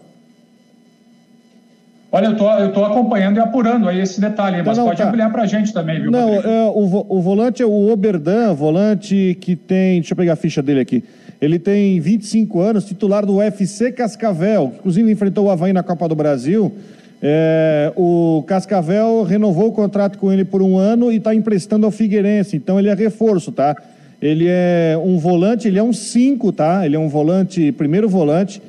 [2.12, 5.08] Olha, eu tô, eu tô acompanhando e apurando aí esse detalhe, mas não, pode tá.
[5.08, 6.10] ampliar para a gente também, viu?
[6.10, 10.00] Não, é, o, o volante é o Oberdan, volante que tem.
[10.00, 11.04] Deixa eu pegar a ficha dele aqui.
[11.40, 16.08] Ele tem 25 anos, titular do UFC Cascavel, que inclusive enfrentou o Havaí na Copa
[16.08, 16.74] do Brasil.
[17.22, 21.92] É, o Cascavel renovou o contrato com ele por um ano e está emprestando ao
[21.92, 23.76] Figueirense, então ele é reforço, tá?
[24.22, 26.86] Ele é um volante, ele é um 5, tá?
[26.86, 28.62] Ele é um volante, primeiro volante.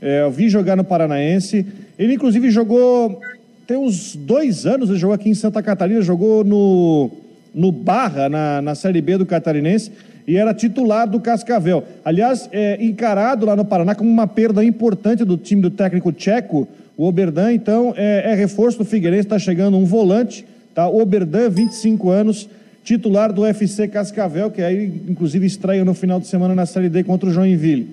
[0.00, 1.66] É, eu vi jogar no Paranaense.
[1.98, 3.20] Ele, inclusive, jogou.
[3.66, 7.10] Tem uns dois anos, ele jogou aqui em Santa Catarina, jogou no,
[7.54, 9.90] no Barra, na, na Série B do Catarinense,
[10.26, 11.84] e era titular do Cascavel.
[12.04, 16.68] Aliás, é, encarado lá no Paraná como uma perda importante do time do técnico tcheco,
[16.96, 20.86] o Oberdan, então, é, é reforço do Figueirense, está chegando um volante, tá?
[20.88, 22.48] O Oberdan, 25 anos,
[22.84, 27.02] titular do UFC Cascavel, que aí, inclusive, estreia no final de semana na Série D
[27.02, 27.88] contra o Joinville.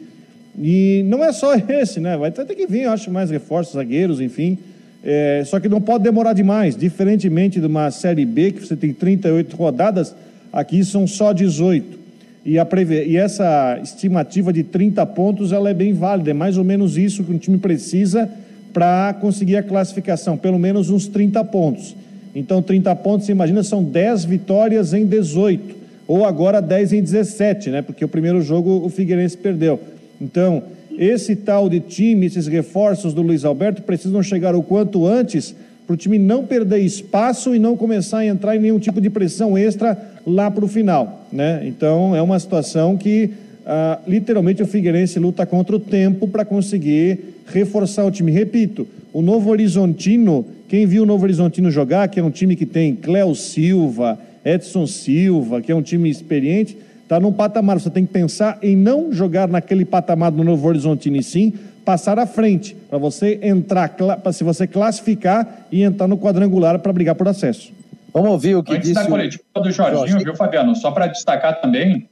[0.60, 2.18] E não é só esse, né?
[2.18, 4.58] Vai ter que vir, eu acho, mais reforços, zagueiros, enfim.
[5.04, 8.94] É, só que não pode demorar demais, diferentemente de uma Série B, que você tem
[8.94, 10.14] 38 rodadas,
[10.52, 12.02] aqui são só 18.
[12.46, 13.06] E, a preve...
[13.06, 17.24] e essa estimativa de 30 pontos, ela é bem válida, é mais ou menos isso
[17.24, 18.30] que um time precisa
[18.74, 21.96] para conseguir a classificação, pelo menos uns 30 pontos.
[22.34, 25.76] Então, 30 pontos, você imagina, são 10 vitórias em 18,
[26.08, 27.82] ou agora 10 em 17, né?
[27.82, 29.80] Porque o primeiro jogo o Figueirense perdeu.
[30.20, 30.64] Então,
[30.98, 35.94] esse tal de time, esses reforços do Luiz Alberto precisam chegar o quanto antes para
[35.94, 39.58] o time não perder espaço e não começar a entrar em nenhum tipo de pressão
[39.58, 41.64] extra lá para o final, né?
[41.66, 43.32] Então, é uma situação que
[43.66, 48.32] ah, literalmente o Figueirense luta contra o tempo para conseguir reforçar o time.
[48.32, 52.66] Repito, o Novo Horizontino, quem viu o Novo Horizontino jogar, que é um time que
[52.66, 57.78] tem Cléo Silva, Edson Silva, que é um time experiente, está num patamar.
[57.78, 61.54] Você tem que pensar em não jogar naquele patamar do Novo Horizontino e sim
[61.84, 66.94] passar à frente, para você entrar, para se você classificar e entrar no quadrangular para
[66.94, 67.74] brigar por acesso.
[68.14, 70.24] Vamos ouvir o que Antes disse da coletiva do Jorginho, Jorge.
[70.24, 70.74] viu, Fabiano?
[70.74, 72.08] Só para destacar também,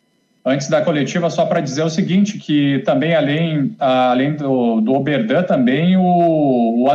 [0.46, 5.44] antes da coletiva, só para dizer o seguinte, que também além, além do, do Oberdan,
[5.44, 6.90] também o, o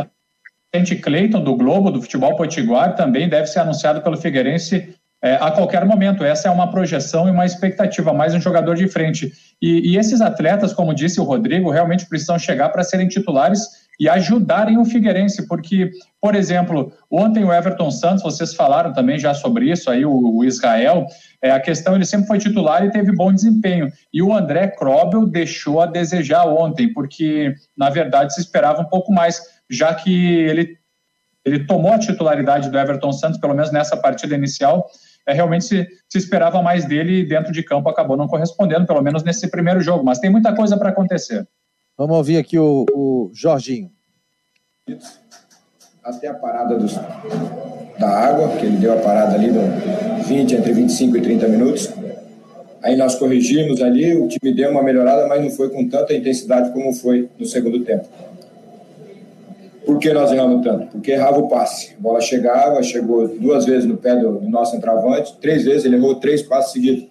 [0.75, 5.49] atendente Cleiton do Globo, do futebol potiguar, também deve ser anunciado pelo Figueirense é, a
[5.51, 6.23] qualquer momento.
[6.23, 9.31] Essa é uma projeção e uma expectativa, mais um jogador de frente.
[9.61, 14.09] E, e esses atletas, como disse o Rodrigo, realmente precisam chegar para serem titulares e
[14.09, 15.89] ajudarem o Figueirense, porque,
[16.21, 20.43] por exemplo, ontem o Everton Santos, vocês falaram também já sobre isso, aí o, o
[20.43, 21.07] Israel,
[21.41, 23.87] é, a questão ele sempre foi titular e teve bom desempenho.
[24.13, 29.13] E o André Krobel deixou a desejar ontem, porque, na verdade, se esperava um pouco
[29.13, 30.77] mais, já que ele,
[31.43, 34.89] ele tomou a titularidade do Everton Santos, pelo menos nessa partida inicial,
[35.27, 39.01] é, realmente se, se esperava mais dele e dentro de campo acabou não correspondendo, pelo
[39.01, 41.47] menos nesse primeiro jogo, mas tem muita coisa para acontecer.
[41.97, 43.89] Vamos ouvir aqui o, o Jorginho.
[46.03, 46.93] Até a parada dos,
[47.97, 51.89] da água, que ele deu a parada ali no 20, entre 25 e 30 minutos.
[52.83, 56.71] Aí nós corrigimos ali, o time deu uma melhorada, mas não foi com tanta intensidade
[56.71, 58.07] como foi no segundo tempo.
[59.85, 60.87] Por que nós erramos tanto?
[60.87, 61.93] Porque errava o passe.
[61.97, 65.95] A bola chegava, chegou duas vezes no pé do, do nosso entravante, três vezes ele
[65.95, 67.07] errou três passes seguidos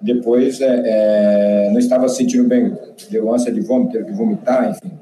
[0.00, 2.76] depois é, é, não estava se sentindo bem,
[3.10, 4.92] deu ânsia de vômito, teve que vomitar, enfim.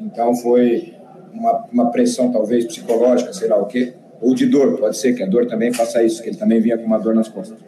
[0.00, 0.94] Então foi
[1.32, 5.22] uma, uma pressão talvez psicológica, sei lá o quê, ou de dor, pode ser que
[5.22, 7.58] a dor também faça isso, que ele também vinha com uma dor nas costas.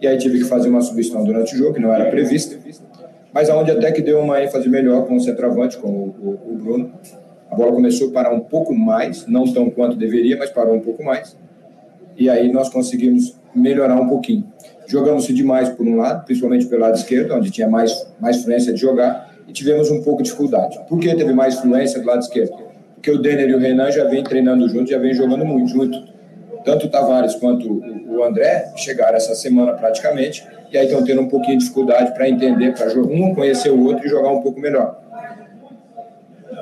[0.00, 2.58] E aí tive que fazer uma substituição durante o jogo, que não era prevista,
[3.36, 6.56] mas aonde até que deu uma ênfase melhor com o centroavante, com o, o, o
[6.56, 6.90] Bruno.
[7.50, 10.80] A bola começou a parar um pouco mais, não tão quanto deveria, mas parou um
[10.80, 11.36] pouco mais.
[12.16, 14.50] E aí nós conseguimos melhorar um pouquinho.
[14.86, 18.80] Jogamos-se demais por um lado, principalmente pelo lado esquerdo, onde tinha mais, mais fluência de
[18.80, 20.80] jogar, e tivemos um pouco de dificuldade.
[20.88, 22.56] Por que teve mais fluência do lado esquerdo?
[22.94, 26.02] Porque o Denner e o Renan já vêm treinando juntos, já vêm jogando muito junto.
[26.64, 31.28] Tanto o Tavares quanto o André chegaram essa semana praticamente, e aí estão tendo um
[31.28, 35.00] pouquinho de dificuldade para entender, para um conhecer o outro e jogar um pouco melhor.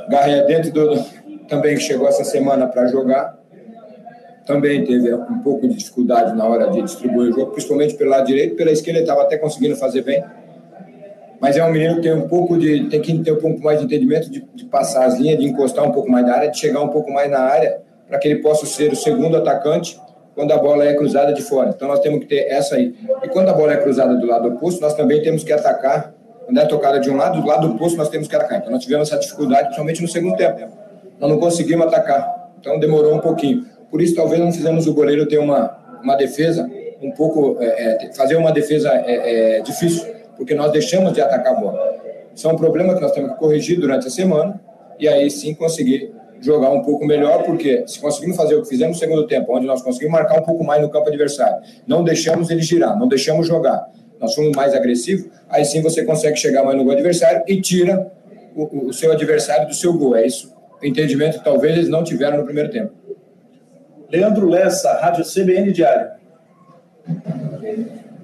[0.08, 1.04] Garré, dentro do.
[1.48, 3.38] também chegou essa semana para jogar,
[4.46, 8.26] também teve um pouco de dificuldade na hora de distribuir o jogo, principalmente pelo lado
[8.26, 10.22] direito, pela esquerda ele estava até conseguindo fazer bem.
[11.40, 13.78] Mas é um menino que tem um pouco de tem que ter um pouco mais
[13.78, 16.58] de entendimento de, de passar as linhas, de encostar um pouco mais na área, de
[16.58, 19.98] chegar um pouco mais na área, para que ele possa ser o segundo atacante
[20.34, 21.70] quando a bola é cruzada de fora.
[21.70, 22.94] Então nós temos que ter essa aí.
[23.22, 26.14] E quando a bola é cruzada do lado oposto, nós também temos que atacar.
[26.44, 28.58] Quando é tocada de um lado, do lado oposto nós temos que atacar.
[28.58, 30.60] Então nós tivemos essa dificuldade, principalmente no segundo tempo.
[31.18, 32.52] Nós não conseguimos atacar.
[32.60, 33.64] Então demorou um pouquinho.
[33.90, 36.68] Por isso, talvez não fizemos o goleiro ter uma, uma defesa
[37.00, 37.56] um pouco.
[37.60, 40.04] É, é, fazer uma defesa é, é, difícil,
[40.36, 41.94] porque nós deixamos de atacar a bola.
[42.34, 44.60] Isso é um problema que nós temos que corrigir durante a semana
[44.98, 46.12] e aí sim conseguir
[46.44, 49.66] jogar um pouco melhor, porque se conseguimos fazer o que fizemos no segundo tempo, onde
[49.66, 53.46] nós conseguimos marcar um pouco mais no campo adversário, não deixamos ele girar, não deixamos
[53.46, 53.88] jogar,
[54.20, 58.10] nós fomos mais agressivos, aí sim você consegue chegar mais no gol adversário e tira
[58.54, 60.16] o, o seu adversário do seu gol.
[60.16, 62.92] É isso o entendimento que talvez eles não tiveram no primeiro tempo.
[64.10, 66.12] Leandro Lessa, Rádio CBN Diário.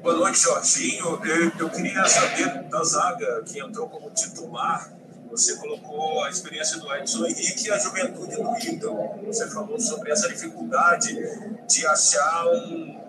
[0.02, 1.20] Boa noite, Jorginho.
[1.24, 4.92] Eu, eu, queria saber da zaga que entrou como titular.
[5.30, 9.24] Você colocou a experiência do Edson Henrique e a juventude do Ítalo.
[9.26, 11.16] Você falou sobre essa dificuldade
[11.68, 13.00] de achar um,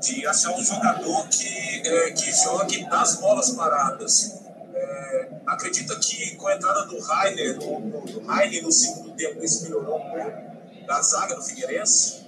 [0.00, 4.42] de achar um jogador que, é, que jogue nas bolas paradas.
[4.74, 9.62] É, acredita que com a entrada do Rainer, do, do Rainer no segundo tempo, isso
[9.64, 10.54] melhorou um pouco?
[10.86, 12.24] da zaga do Figueirense?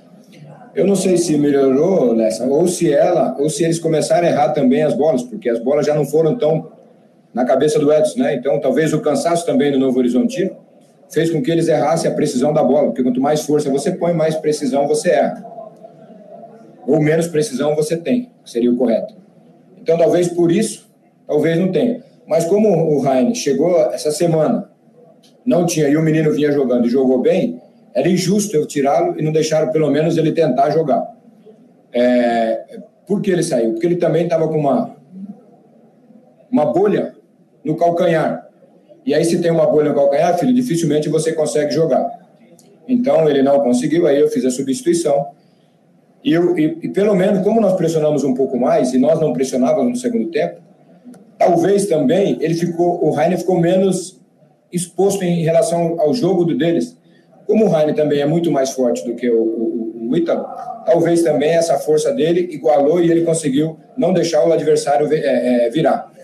[0.74, 4.48] Eu não sei se melhorou, Lessa, ou se ela, ou se eles começaram a errar
[4.50, 6.70] também as bolas, porque as bolas já não foram tão
[7.36, 8.34] na cabeça do Edson, né?
[8.34, 10.56] Então, talvez o cansaço também do Novo Horizontino
[11.10, 14.14] fez com que eles errassem a precisão da bola, porque quanto mais força você põe,
[14.14, 15.44] mais precisão você erra.
[16.86, 19.14] Ou menos precisão você tem, seria o correto.
[19.76, 20.90] Então, talvez por isso,
[21.26, 22.02] talvez não tenha.
[22.26, 24.70] Mas como o Heine chegou essa semana,
[25.44, 27.60] não tinha, e o menino vinha jogando e jogou bem,
[27.94, 31.06] era injusto eu tirá-lo e não deixaram pelo menos ele tentar jogar.
[31.92, 33.72] É, por que ele saiu?
[33.72, 34.96] Porque ele também estava com uma,
[36.50, 37.14] uma bolha
[37.66, 38.46] no calcanhar.
[39.04, 42.08] E aí, se tem uma bolha no calcanhar, filho, dificilmente você consegue jogar.
[42.86, 45.26] Então, ele não conseguiu, aí eu fiz a substituição.
[46.22, 49.32] E, eu, e, e pelo menos, como nós pressionamos um pouco mais, e nós não
[49.32, 50.60] pressionávamos no segundo tempo,
[51.36, 54.20] talvez também ele ficou, o Rainer ficou menos
[54.72, 56.96] exposto em relação ao jogo deles.
[57.46, 60.46] Como o Raine também é muito mais forte do que o, o, o Ítalo,
[60.84, 65.70] talvez também essa força dele igualou e ele conseguiu não deixar o adversário é, é,
[65.70, 66.15] virar.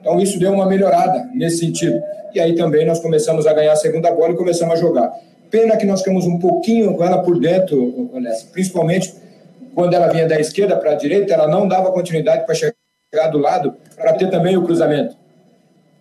[0.00, 2.00] Então isso deu uma melhorada nesse sentido.
[2.34, 5.12] E aí também nós começamos a ganhar a segunda bola e começamos a jogar.
[5.50, 8.10] Pena que nós ficamos um pouquinho com ela por dentro,
[8.52, 9.12] principalmente
[9.74, 13.38] quando ela vinha da esquerda para a direita, ela não dava continuidade para chegar do
[13.38, 15.16] lado para ter também o cruzamento.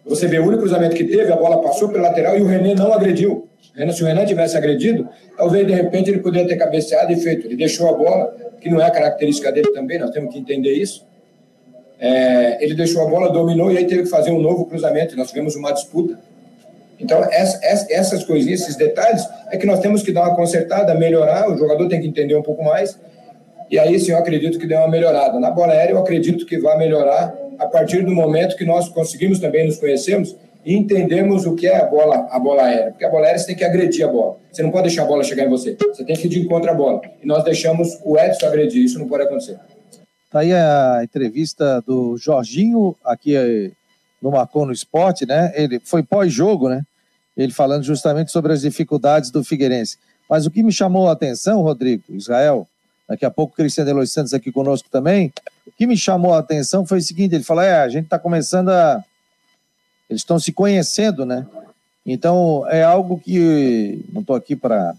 [0.06, 2.74] Você vê o único cruzamento que teve, a bola passou pela lateral e o René
[2.74, 3.48] não agrediu.
[3.94, 5.08] Se o Renan tivesse agredido,
[5.38, 7.48] talvez de repente ele poderia ter cabeceado e feito.
[7.48, 11.06] Ele deixou a bola, que não é característica dele também, nós temos que entender isso.
[12.00, 15.18] É, ele deixou a bola, dominou e aí teve que fazer um novo cruzamento.
[15.18, 16.18] Nós tivemos uma disputa.
[17.00, 21.50] Então, essa, essas coisinhas, esses detalhes, é que nós temos que dar uma consertada, melhorar.
[21.50, 23.00] O jogador tem que entender um pouco mais.
[23.70, 25.40] E aí, sim, eu acredito que deu uma melhorada.
[25.40, 29.40] Na bola aérea, eu acredito que vai melhorar a partir do momento que nós conseguimos
[29.40, 30.36] também nos conhecermos
[30.66, 32.92] e entendemos o que é a bola, a bola aérea.
[32.92, 34.38] Porque a bola aérea você tem que agredir a bola.
[34.52, 35.78] Você não pode deixar a bola chegar em você.
[35.94, 37.02] Você tem que ir de encontro à bola.
[37.22, 38.84] E nós deixamos o Edson agredir.
[38.84, 39.58] Isso não pode acontecer.
[40.30, 43.72] Tá aí a entrevista do Jorginho aqui eh,
[44.22, 45.52] no Marcon no Esporte, né?
[45.56, 46.84] Ele foi pós-jogo, né?
[47.36, 49.98] Ele falando justamente sobre as dificuldades do Figueirense.
[50.30, 52.68] Mas o que me chamou a atenção, Rodrigo, Israel,
[53.08, 55.34] daqui a pouco o Cristiano Eloy Santos aqui conosco também,
[55.66, 58.20] o que me chamou a atenção foi o seguinte, ele falou, é, a gente está
[58.20, 59.04] começando a
[60.10, 61.46] eles estão se conhecendo, né?
[62.06, 64.04] Então, é algo que.
[64.12, 64.96] Não estou aqui para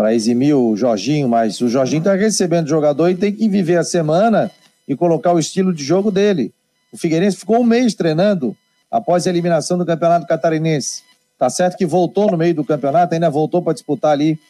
[0.00, 3.84] para eximir o Jorginho, mas o Jorginho está recebendo jogador e tem que viver a
[3.84, 4.50] semana
[4.88, 6.54] e colocar o estilo de jogo dele.
[6.90, 8.56] O Figueirense ficou um mês treinando
[8.90, 11.02] após a eliminação do Campeonato Catarinense.
[11.38, 14.40] Tá certo que voltou no meio do campeonato, ainda voltou para disputar ali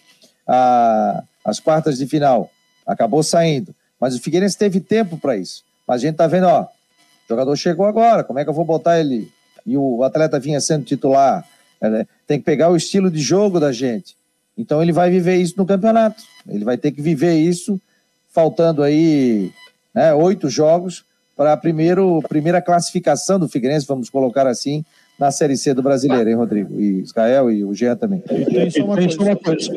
[0.47, 2.49] a, as quartas de final.
[2.87, 3.75] Acabou saindo.
[4.01, 5.65] Mas o Figueirense teve tempo para isso.
[5.85, 8.65] Mas a gente tá vendo, ó, o jogador chegou agora, como é que eu vou
[8.65, 9.29] botar ele?
[9.67, 11.45] E o atleta vinha sendo titular.
[11.83, 14.20] É, tem que pegar o estilo de jogo da gente.
[14.57, 16.23] Então ele vai viver isso no campeonato.
[16.49, 17.81] Ele vai ter que viver isso,
[18.29, 19.51] faltando aí
[19.95, 21.05] né, oito jogos
[21.37, 24.85] para a primeira classificação do Figueirense, vamos colocar assim,
[25.19, 26.79] na Série C do Brasileiro, hein, Rodrigo?
[26.79, 28.23] E Israel e o Jean também.
[28.31, 29.73] E tem só uma, coisa,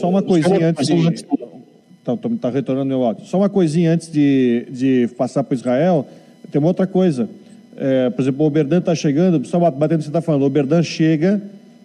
[0.00, 1.26] só uma coisinha antes de...
[2.00, 3.26] Então, tá retornando meu áudio.
[3.26, 6.06] Só uma coisinha antes de, de passar para Israel,
[6.52, 7.28] tem uma outra coisa.
[7.76, 10.46] É, por exemplo, o Oberdan está chegando, só batendo o que você está falando, o
[10.46, 11.42] Oberdan chega,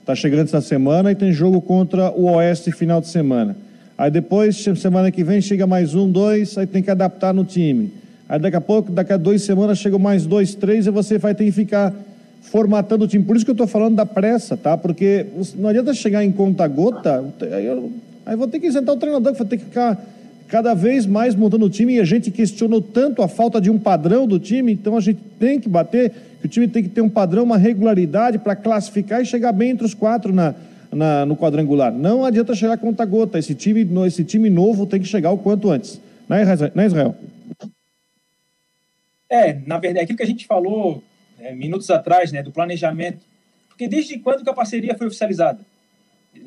[0.09, 3.55] está chegando essa semana e tem jogo contra o Oeste final de semana.
[3.95, 7.93] Aí depois, semana que vem, chega mais um, dois, aí tem que adaptar no time.
[8.27, 11.35] Aí daqui a pouco, daqui a duas semanas, chegam mais dois, três, e você vai
[11.35, 11.93] ter que ficar
[12.41, 13.23] formatando o time.
[13.23, 14.75] Por isso que eu estou falando da pressa, tá?
[14.75, 17.91] Porque não adianta chegar em conta-gota, aí eu,
[18.25, 20.03] aí vou ter que sentar o treinador, vou ter que ficar
[20.49, 23.77] cada vez mais montando o time, e a gente questionou tanto a falta de um
[23.77, 27.01] padrão do time, então a gente tem que bater, que o time tem que ter
[27.01, 30.55] um padrão, uma regularidade para classificar e chegar bem entre os quatro na,
[30.91, 31.93] na, no quadrangular.
[31.93, 33.37] Não adianta chegar conta-gota.
[33.37, 36.01] Esse time, esse time novo tem que chegar o quanto antes.
[36.27, 36.43] Né,
[36.73, 37.15] né Israel?
[39.29, 41.03] É, na verdade, aquilo que a gente falou
[41.39, 43.19] é, minutos atrás, né, do planejamento.
[43.67, 45.59] Porque desde quando que a parceria foi oficializada?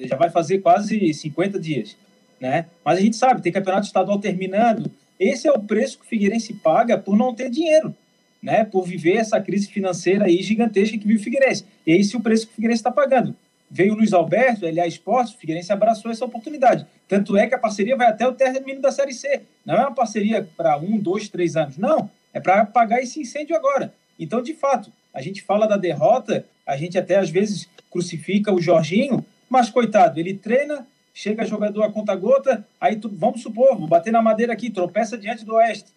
[0.00, 1.96] Já vai fazer quase 50 dias,
[2.42, 2.66] né?
[2.84, 4.90] Mas a gente sabe, tem campeonato estadual terminando.
[5.18, 7.94] Esse é o preço que o Figueirense paga por não ter dinheiro,
[8.42, 8.64] né?
[8.64, 11.64] Por viver essa crise financeira aí gigantesca que vive o Figueirense.
[11.86, 13.34] Esse é o preço que o Figueirense está pagando
[13.72, 16.86] veio o Luiz Alberto, ele é esporte, o Figueirense abraçou essa oportunidade.
[17.08, 19.40] Tanto é que a parceria vai até o término da Série C.
[19.64, 21.78] Não é uma parceria para um, dois, três anos.
[21.78, 23.94] Não, é para apagar esse incêndio agora.
[24.18, 28.60] Então, de fato, a gente fala da derrota, a gente até às vezes crucifica o
[28.60, 34.12] Jorginho, mas coitado, ele treina, chega jogador a conta-gota, aí tu, vamos supor, vou bater
[34.12, 35.90] na madeira aqui, tropeça diante do Oeste.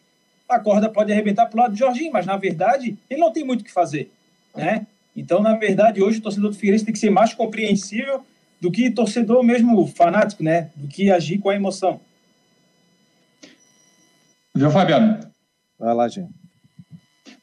[0.48, 3.44] A corda pode arrebentar para o lado do Jorginho, mas na verdade ele não tem
[3.44, 4.12] muito o que fazer.
[4.56, 4.86] Né?
[5.16, 8.26] Então, na verdade, hoje o torcedor do Figueirense tem que ser mais compreensível
[8.60, 10.70] do que torcedor mesmo fanático, né?
[10.76, 12.00] Do que agir com a emoção.
[14.54, 15.20] Viu, Fabiano?
[15.78, 16.45] Vai lá, gente.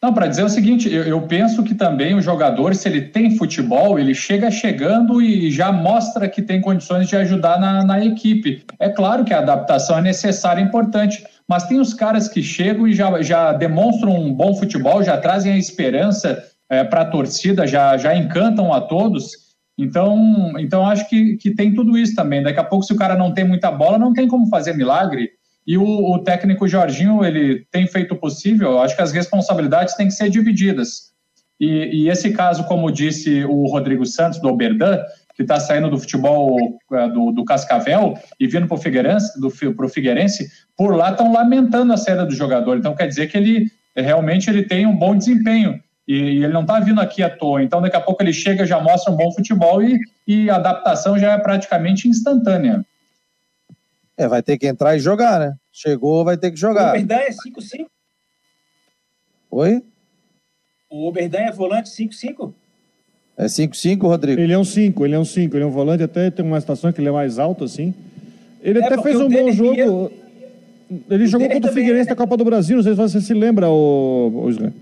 [0.03, 3.37] Não, para dizer o seguinte, eu, eu, penso que também o jogador, se ele tem
[3.37, 8.65] futebol, ele chega chegando e já mostra que tem condições de ajudar na, na equipe.
[8.81, 12.89] É claro que a adaptação é necessária e importante, mas tem os caras que chegam
[12.89, 17.65] e já, já demonstram um bom futebol, já trazem a esperança é, para a torcida,
[17.65, 19.31] já, já encantam a todos.
[19.79, 22.43] Então, então acho que, que tem tudo isso também.
[22.43, 25.31] Daqui a pouco, se o cara não tem muita bola, não tem como fazer milagre.
[25.67, 28.81] E o, o técnico Jorginho, ele tem feito o possível.
[28.81, 31.13] Acho que as responsabilidades têm que ser divididas.
[31.61, 34.99] E, e esse caso, como disse o Rodrigo Santos, do Oberdan,
[35.37, 36.57] que está saindo do futebol
[36.93, 39.51] é, do, do Cascavel e vindo para o Figueirense, do,
[39.89, 42.77] Figueirense, por lá estão lamentando a saída do jogador.
[42.77, 45.81] Então quer dizer que ele realmente ele tem um bom desempenho.
[46.07, 47.63] E, e ele não está vindo aqui à toa.
[47.63, 51.19] Então, daqui a pouco ele chega, já mostra um bom futebol e, e a adaptação
[51.19, 52.85] já é praticamente instantânea.
[54.23, 55.55] É, vai ter que entrar e jogar, né?
[55.73, 56.87] Chegou, vai ter que jogar.
[56.87, 57.87] O Oberdan é 5-5?
[59.51, 59.83] Oi?
[60.89, 62.53] O Oberdan é volante 5-5?
[63.37, 64.41] É 5-5, Rodrigo?
[64.41, 66.61] Ele é um 5, ele é um 5, ele é um volante, até tem uma
[66.61, 67.93] situação que ele é mais alto, assim.
[68.63, 70.13] Ele é, até fez um bom jogo.
[71.11, 72.11] Ele o jogou contra o Figueirense é...
[72.11, 74.73] na Copa do Brasil, não sei se você se lembra, o, o Israel.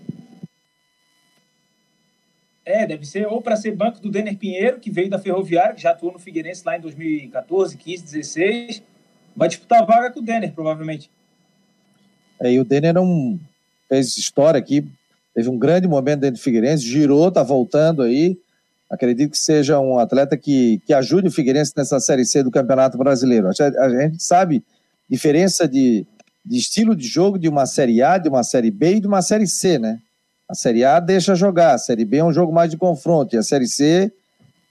[2.62, 5.80] É, deve ser ou para ser banco do Denner Pinheiro, que veio da Ferroviária, que
[5.80, 8.89] já atuou no Figueirense lá em 2014, 15, 16.
[9.36, 11.10] Vai disputar a vaga com o Denner, provavelmente.
[12.40, 13.38] É, e o Denner não
[13.88, 14.86] fez história aqui,
[15.34, 18.38] teve um grande momento dentro do Figueirense, girou, tá voltando aí.
[18.88, 22.98] Acredito que seja um atleta que, que ajude o Figueirense nessa Série C do Campeonato
[22.98, 23.48] Brasileiro.
[23.48, 24.64] A, a gente sabe
[25.08, 26.06] diferença de,
[26.44, 29.22] de estilo de jogo de uma Série A, de uma Série B e de uma
[29.22, 30.00] Série C, né?
[30.48, 33.38] A Série A deixa jogar, a Série B é um jogo mais de confronto, e
[33.38, 34.12] a Série C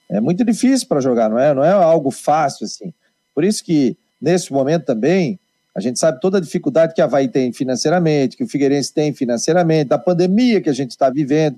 [0.09, 1.53] é muito difícil para jogar, não é?
[1.53, 2.93] Não é algo fácil assim.
[3.33, 5.39] Por isso que, nesse momento também,
[5.75, 9.13] a gente sabe toda a dificuldade que a Havaí tem financeiramente, que o Figueirense tem
[9.13, 11.57] financeiramente, da pandemia que a gente está vivendo.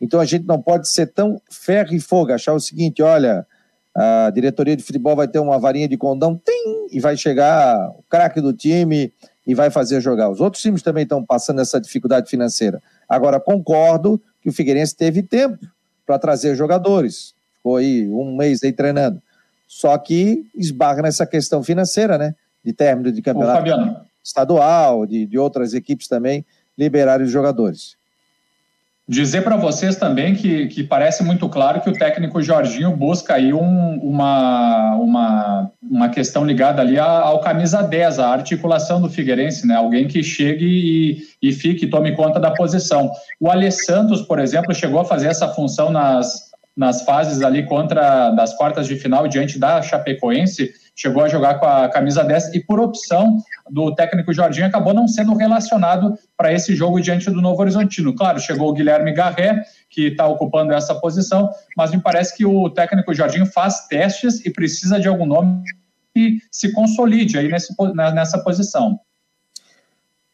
[0.00, 3.46] Então a gente não pode ser tão ferro e fogo, achar o seguinte: olha,
[3.94, 8.02] a diretoria de futebol vai ter uma varinha de condão, tim, e vai chegar o
[8.08, 9.12] craque do time
[9.46, 10.28] e vai fazer jogar.
[10.28, 12.82] Os outros times também estão passando essa dificuldade financeira.
[13.08, 15.58] Agora, concordo que o Figueirense teve tempo
[16.06, 17.34] para trazer jogadores.
[17.56, 19.22] Ficou aí um mês aí treinando.
[19.74, 22.34] Só que esbarra nessa questão financeira, né?
[22.62, 26.44] De término de campeonato estadual, de, de outras equipes também
[26.76, 27.96] liberarem os jogadores.
[29.08, 33.54] Dizer para vocês também que, que parece muito claro que o técnico Jorginho busca aí
[33.54, 39.74] um, uma, uma, uma questão ligada ali ao camisa 10, a articulação do Figueirense, né?
[39.74, 43.10] Alguém que chegue e, e fique, tome conta da posição.
[43.40, 48.30] O Alê Santos, por exemplo, chegou a fazer essa função nas, nas fases ali contra
[48.30, 52.60] das quartas de final diante da Chapecoense, chegou a jogar com a camisa 10 e
[52.60, 53.38] por opção
[53.70, 58.14] do técnico Jorginho acabou não sendo relacionado para esse jogo diante do Novo Horizontino.
[58.14, 62.68] Claro, chegou o Guilherme Garré, que está ocupando essa posição, mas me parece que o
[62.70, 65.62] técnico Jorginho faz testes e precisa de algum nome
[66.14, 68.98] que se consolide aí nesse, nessa posição.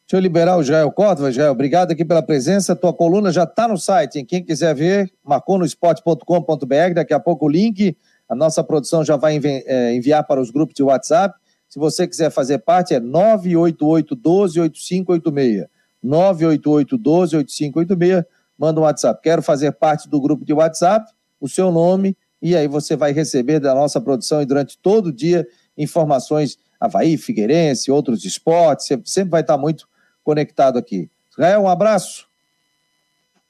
[0.09, 1.31] Deixa eu liberar o Jael Córdova.
[1.31, 2.75] Jael, obrigado aqui pela presença.
[2.75, 4.25] Tua coluna já está no site, hein?
[4.25, 6.95] Quem quiser ver, marconosport.com.br.
[6.95, 7.95] Daqui a pouco o link.
[8.27, 11.39] A nossa produção já vai é, enviar para os grupos de WhatsApp.
[11.69, 15.67] Se você quiser fazer parte, é 988 12 8586.
[16.03, 18.25] 988 12 8586.
[18.57, 19.21] Manda um WhatsApp.
[19.23, 23.61] Quero fazer parte do grupo de WhatsApp, o seu nome, e aí você vai receber
[23.61, 25.47] da nossa produção e durante todo o dia
[25.77, 28.87] informações Havaí, Figueirense, outros esportes.
[29.05, 29.87] Sempre vai estar muito
[30.29, 31.09] conectado aqui.
[31.31, 32.26] Israel, um abraço.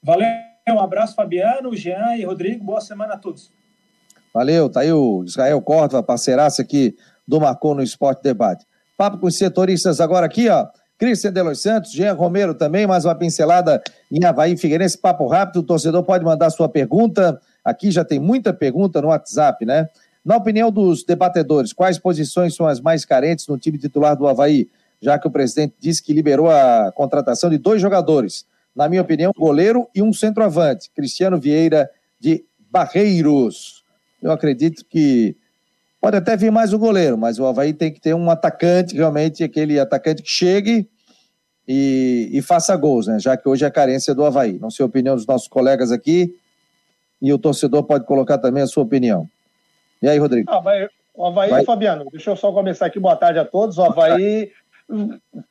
[0.00, 0.28] Valeu,
[0.68, 2.64] um abraço, Fabiano, Jean e Rodrigo.
[2.64, 3.50] Boa semana a todos.
[4.32, 6.94] Valeu, tá aí o Israel Córdova, parceiraça aqui
[7.26, 8.64] do Marcou no Esporte Debate.
[8.96, 10.68] Papo com os setoristas agora aqui, ó.
[10.96, 15.58] Cristian de Los Santos, Jean Romero também, mais uma pincelada em Havaí Figueirense, papo rápido,
[15.58, 19.88] o torcedor pode mandar sua pergunta, aqui já tem muita pergunta no WhatsApp, né?
[20.24, 24.68] Na opinião dos debatedores, quais posições são as mais carentes no time titular do Havaí?
[25.00, 28.46] Já que o presidente disse que liberou a contratação de dois jogadores.
[28.74, 31.90] Na minha opinião, um goleiro e um centroavante, Cristiano Vieira
[32.20, 33.84] de Barreiros.
[34.22, 35.36] Eu acredito que
[36.00, 39.42] pode até vir mais um goleiro, mas o Havaí tem que ter um atacante, realmente,
[39.42, 40.88] aquele atacante que chegue
[41.66, 43.18] e, e faça gols, né?
[43.18, 44.58] Já que hoje é a carência do Havaí.
[44.58, 46.34] Não sei a opinião dos nossos colegas aqui
[47.20, 49.28] e o torcedor pode colocar também a sua opinião.
[50.00, 50.50] E aí, Rodrigo?
[50.50, 51.64] Ah, vai, o Havaí, vai.
[51.64, 53.00] Fabiano, deixa eu só começar aqui.
[53.00, 53.76] Boa tarde a todos.
[53.76, 54.52] O Havaí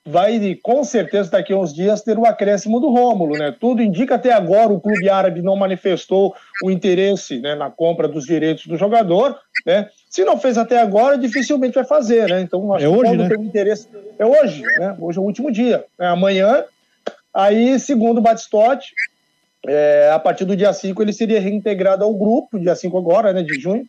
[0.06, 3.56] vai com certeza daqui a uns dias ter o acréscimo do Rômulo, né?
[3.60, 8.26] Tudo indica até agora o clube árabe não manifestou o interesse né, na compra dos
[8.26, 9.90] direitos do jogador, né?
[10.10, 12.42] Se não fez até agora, dificilmente vai fazer, né?
[12.42, 13.30] Então acho é que hoje, né?
[13.30, 14.96] tem interesse é hoje, né?
[15.00, 16.64] Hoje é o último dia, é amanhã.
[17.32, 18.92] Aí, segundo o Batistotti,
[19.68, 23.44] é, a partir do dia 5 ele seria reintegrado ao grupo, dia 5 agora, né,
[23.44, 23.86] de junho,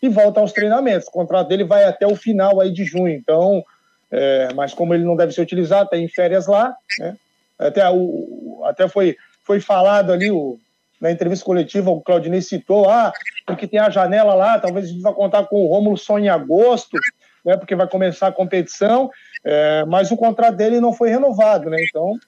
[0.00, 1.08] e volta aos treinamentos.
[1.08, 3.08] O contrato dele vai até o final aí de junho.
[3.08, 3.64] Então,
[4.12, 7.16] é, mas como ele não deve ser utilizado, está em férias lá, né?
[7.58, 10.58] até, o, até foi, foi falado ali o,
[11.00, 13.10] na entrevista coletiva, o Claudinei citou, ah,
[13.46, 16.28] porque tem a janela lá, talvez a gente vá contar com o Rômulo só em
[16.28, 16.98] agosto,
[17.42, 19.10] né, porque vai começar a competição,
[19.42, 22.18] é, mas o contrato dele não foi renovado, né, então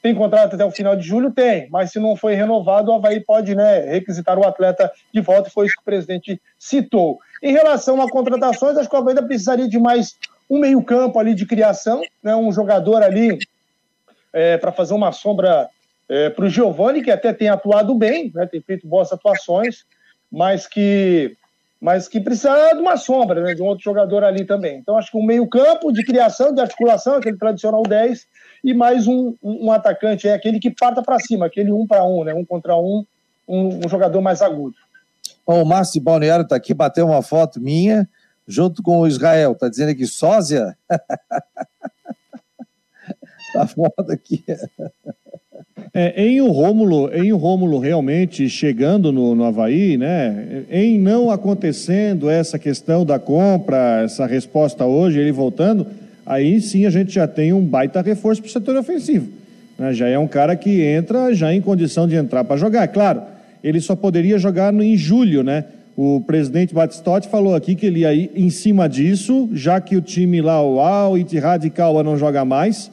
[0.00, 1.32] tem contrato até o final de julho?
[1.32, 5.50] Tem, mas se não foi renovado, o Havaí pode né, requisitar o atleta de volta,
[5.50, 7.18] foi isso que o presidente citou.
[7.42, 10.16] Em relação a contratações, acho que o Havaí ainda precisaria de mais
[10.48, 13.38] um meio-campo ali de criação, né, um jogador ali
[14.32, 15.68] é, para fazer uma sombra
[16.08, 19.84] é, para o Giovani, que até tem atuado bem, né, tem feito boas atuações,
[20.30, 21.36] mas que,
[21.80, 24.78] mas que precisa de uma sombra, né, de um outro jogador ali também.
[24.78, 28.26] Então, acho que um meio-campo de criação, de articulação, aquele tradicional 10,
[28.64, 32.24] e mais um, um, atacante, é aquele que parta para cima, aquele um para um,
[32.24, 33.04] né, um contra um,
[33.46, 34.74] um, um jogador mais agudo.
[35.46, 38.08] Bom, o Márcio Balneário está aqui, bateu uma foto minha
[38.48, 39.54] junto com o Israel.
[39.54, 40.74] Tá dizendo aqui sósia?
[43.52, 44.42] tá foda aqui.
[45.92, 50.64] É, em o Rômulo, em o Rômulo realmente chegando no, no Havaí, né?
[50.70, 55.86] Em não acontecendo essa questão da compra, essa resposta hoje, ele voltando,
[56.24, 59.28] aí sim a gente já tem um baita reforço para o setor ofensivo.
[59.78, 59.92] Né?
[59.92, 62.88] Já é um cara que entra já em condição de entrar para jogar.
[62.88, 63.22] Claro,
[63.62, 65.64] ele só poderia jogar no, em julho, né?
[66.00, 70.40] O presidente Batistotti falou aqui que ele ir em cima disso, já que o time
[70.40, 71.14] lá, o Al,
[71.74, 72.88] Calma não joga mais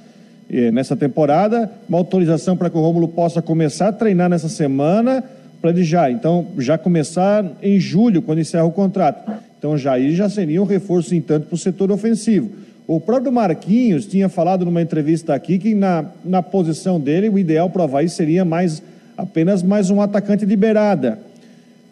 [0.50, 5.24] eh, nessa temporada, uma autorização para que o Rômulo possa começar a treinar nessa semana,
[5.62, 9.32] para ele já, então, já começar em julho, quando encerra o contrato.
[9.60, 12.50] Então, já aí já seria um reforço, em tanto, para o setor ofensivo.
[12.88, 17.70] O próprio Marquinhos tinha falado numa entrevista aqui que na, na posição dele, o ideal
[17.70, 18.82] para o Havaí seria mais,
[19.16, 21.20] apenas mais um atacante de beirada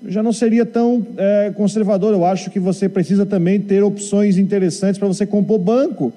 [0.06, 2.14] já não seria tão é, conservador.
[2.14, 6.12] Eu acho que você precisa também ter opções interessantes para você compor banco,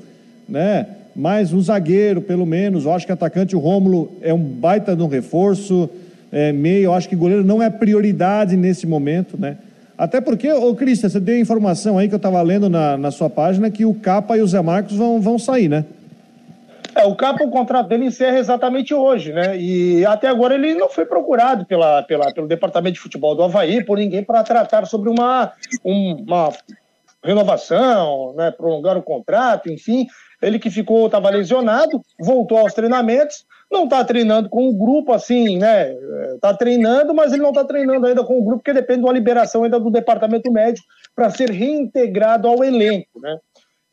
[0.49, 0.87] né?
[1.15, 2.85] Mais um zagueiro, pelo menos.
[2.85, 5.89] Eu acho que atacante, o Rômulo é um baita de um reforço.
[6.31, 9.57] É, meio, eu acho que goleiro não é prioridade nesse momento, né?
[9.97, 13.31] Até porque, ô Cristian, você deu informação aí que eu estava lendo na, na sua
[13.31, 15.87] página que o Capa e o Zé Marcos vão, vão sair, né?
[16.97, 19.55] É, o capa, o contrato dele encerra exatamente hoje, né?
[19.59, 23.85] E até agora ele não foi procurado pela, pela, pelo departamento de futebol do Havaí
[23.85, 25.53] por ninguém para tratar sobre uma,
[25.85, 26.51] uma
[27.23, 28.51] renovação, né?
[28.51, 30.07] prolongar o contrato, enfim.
[30.41, 35.59] Ele que ficou, estava lesionado, voltou aos treinamentos, não está treinando com o grupo assim,
[35.59, 35.93] né?
[36.35, 39.13] Está treinando, mas ele não está treinando ainda com o grupo, porque depende de uma
[39.13, 43.37] liberação ainda do departamento médico para ser reintegrado ao elenco, né?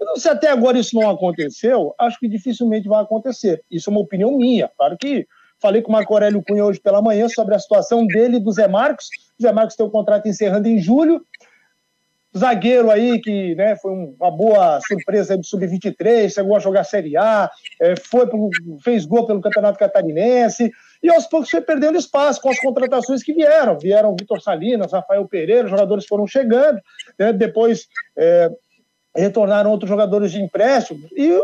[0.03, 3.63] Então, se até agora isso não aconteceu, acho que dificilmente vai acontecer.
[3.71, 4.69] Isso é uma opinião minha.
[4.77, 5.25] Claro que
[5.61, 8.51] falei com o Marco Aurélio Cunha hoje pela manhã sobre a situação dele e do
[8.51, 9.07] Zé Marcos.
[9.39, 11.25] O Zé Marcos tem o contrato encerrando em julho
[12.35, 17.49] zagueiro aí que né, foi uma boa surpresa do Sub-23, chegou a jogar Série A,
[17.79, 18.49] é, foi pro,
[18.83, 23.33] fez gol pelo Campeonato Catarinense, e aos poucos foi perdendo espaço com as contratações que
[23.33, 23.77] vieram.
[23.77, 26.81] Vieram Vitor Salinas, Rafael Pereira, os jogadores foram chegando,
[27.19, 27.87] né, depois
[28.17, 28.49] é,
[29.15, 31.39] retornaram outros jogadores de empréstimo, e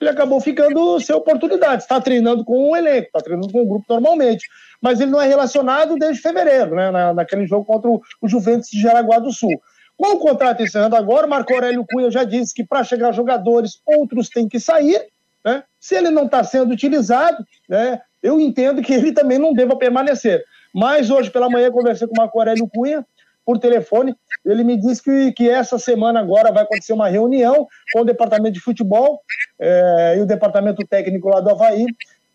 [0.00, 1.82] ele acabou ficando sem oportunidade.
[1.82, 4.48] Está treinando com o elenco, está treinando com o grupo normalmente.
[4.80, 8.68] Mas ele não é relacionado desde fevereiro, né, na, naquele jogo contra o, o Juventus
[8.68, 9.62] de Jaraguá do Sul.
[9.96, 14.28] Com o contrato encerrando agora, Marco Aurélio Cunha já disse que para chegar jogadores, outros
[14.28, 15.06] têm que sair.
[15.44, 15.62] Né?
[15.78, 20.44] Se ele não está sendo utilizado, né, eu entendo que ele também não deva permanecer.
[20.74, 23.06] Mas hoje pela manhã conversei com o Marco Aurélio Cunha
[23.44, 24.14] por telefone.
[24.44, 28.54] Ele me disse que, que essa semana agora vai acontecer uma reunião com o departamento
[28.54, 29.20] de futebol
[29.60, 31.86] é, e o departamento técnico lá do Havaí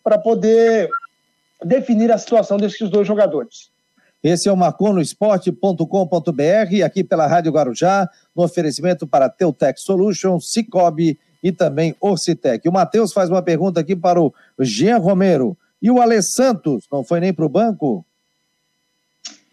[0.04, 0.90] para poder
[1.64, 3.70] definir a situação desses dois jogadores.
[4.24, 11.52] Esse é o marconosport.com.br, aqui pela Rádio Guarujá, no oferecimento para Teutec Solutions, Cicobi e
[11.52, 12.68] também Orcitec.
[12.68, 15.56] O Matheus faz uma pergunta aqui para o Jean Romero.
[15.82, 18.04] E o Alê Santos não foi nem para o banco?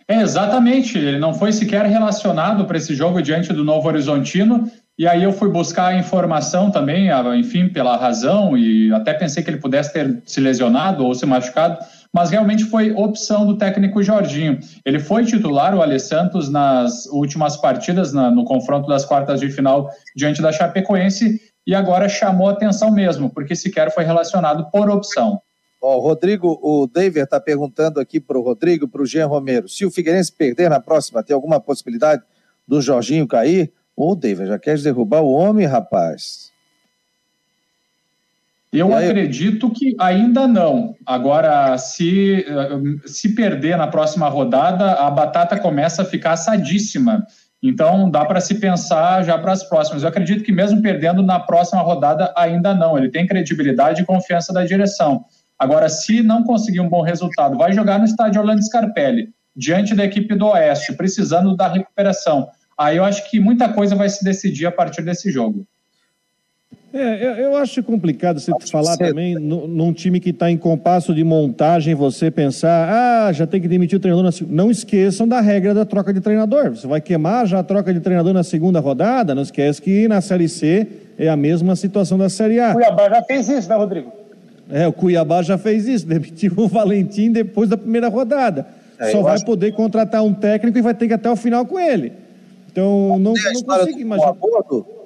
[0.07, 4.71] É, exatamente, ele não foi sequer relacionado para esse jogo diante do Novo Horizontino.
[4.99, 9.51] E aí eu fui buscar a informação também, enfim, pela razão, e até pensei que
[9.51, 11.79] ele pudesse ter se lesionado ou se machucado
[12.15, 14.61] mas realmente foi opção do técnico Jorginho.
[14.85, 19.51] Ele foi titular, o Ale Santos, nas últimas partidas, na, no confronto das quartas de
[19.51, 25.41] final diante da Chapecoense, e agora chamou atenção mesmo, porque sequer foi relacionado por opção.
[25.87, 29.68] Ó, oh, Rodrigo, o David está perguntando aqui para o Rodrigo, para o Jean Romero,
[29.68, 32.22] se o Figueirense perder na próxima, tem alguma possibilidade
[32.66, 33.70] do Jorginho cair?
[33.95, 36.51] Ô, oh, David, já queres derrubar o homem, rapaz?
[38.72, 40.97] Eu acredito que ainda não.
[41.05, 42.47] Agora, se,
[43.05, 47.26] se perder na próxima rodada, a batata começa a ficar assadíssima.
[47.62, 50.03] Então, dá para se pensar já para as próximas.
[50.03, 52.97] Eu acredito que, mesmo perdendo na próxima rodada, ainda não.
[52.97, 55.26] Ele tem credibilidade e confiança da direção.
[55.59, 60.05] Agora, se não conseguir um bom resultado, vai jogar no estádio Orlando Scarpelli, diante da
[60.05, 62.49] equipe do Oeste, precisando da recuperação.
[62.77, 65.65] Aí eu acho que muita coisa vai se decidir a partir desse jogo.
[66.93, 71.13] É, eu, eu acho complicado você falar também no, num time que está em compasso
[71.13, 74.31] de montagem, você pensar, ah, já tem que demitir o treinador.
[74.31, 74.47] Na...
[74.49, 76.71] Não esqueçam da regra da troca de treinador.
[76.71, 80.21] Você vai queimar já a troca de treinador na segunda rodada, não esquece que na
[80.21, 80.87] Série C
[81.19, 82.71] é a mesma situação da Série A.
[82.71, 84.24] O Cuiabá já fez isso, né, Rodrigo?
[84.71, 88.67] É, o Cuiabá já fez isso, demitiu o Valentim depois da primeira rodada.
[88.99, 89.45] É, Só vai acho...
[89.45, 92.12] poder contratar um técnico e vai ter que ir até o final com ele.
[92.71, 94.35] Então, não, não, não consigo imaginar.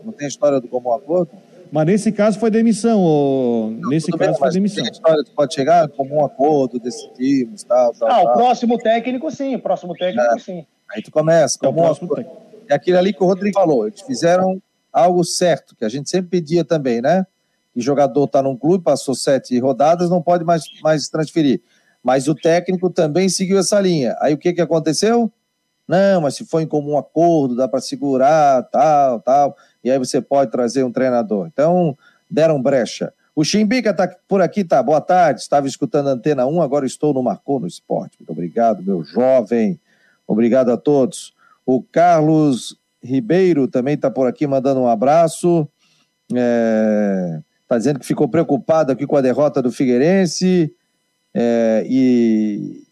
[0.04, 1.30] Não tem história do como acordo?
[1.70, 3.00] Mas nesse caso foi demissão.
[3.00, 3.70] Ou...
[3.70, 4.82] Não, nesse caso bem, foi demissão.
[4.82, 8.08] Tem história que pode chegar como um acordo, decidimos, tal, tal.
[8.08, 10.38] Ah, o próximo técnico sim, o próximo técnico é.
[10.38, 10.66] sim.
[10.90, 12.26] Aí tu começa, como é um acordo.
[12.68, 14.60] É aquilo ali que o Rodrigo falou, eles fizeram
[14.92, 17.26] algo certo, que a gente sempre pedia também, né?
[17.78, 21.60] Que jogador está num clube, passou sete rodadas, não pode mais, mais transferir.
[22.02, 24.16] Mas o técnico também seguiu essa linha.
[24.20, 25.30] Aí o que, que aconteceu?
[25.86, 30.20] Não, mas se for em comum acordo, dá para segurar, tal, tal e aí você
[30.20, 31.46] pode trazer um treinador.
[31.46, 31.96] Então,
[32.28, 33.12] deram brecha.
[33.32, 34.82] O Chimbica está por aqui, tá?
[34.82, 35.40] Boa tarde.
[35.40, 38.16] Estava escutando a Antena 1, agora estou no Marcou no Esporte.
[38.18, 39.78] Muito obrigado, meu jovem.
[40.26, 41.32] Obrigado a todos.
[41.64, 45.68] O Carlos Ribeiro também está por aqui mandando um abraço.
[47.68, 50.74] Está dizendo que ficou preocupado aqui com a derrota do Figueirense.
[51.34, 51.84] É...
[51.86, 52.82] E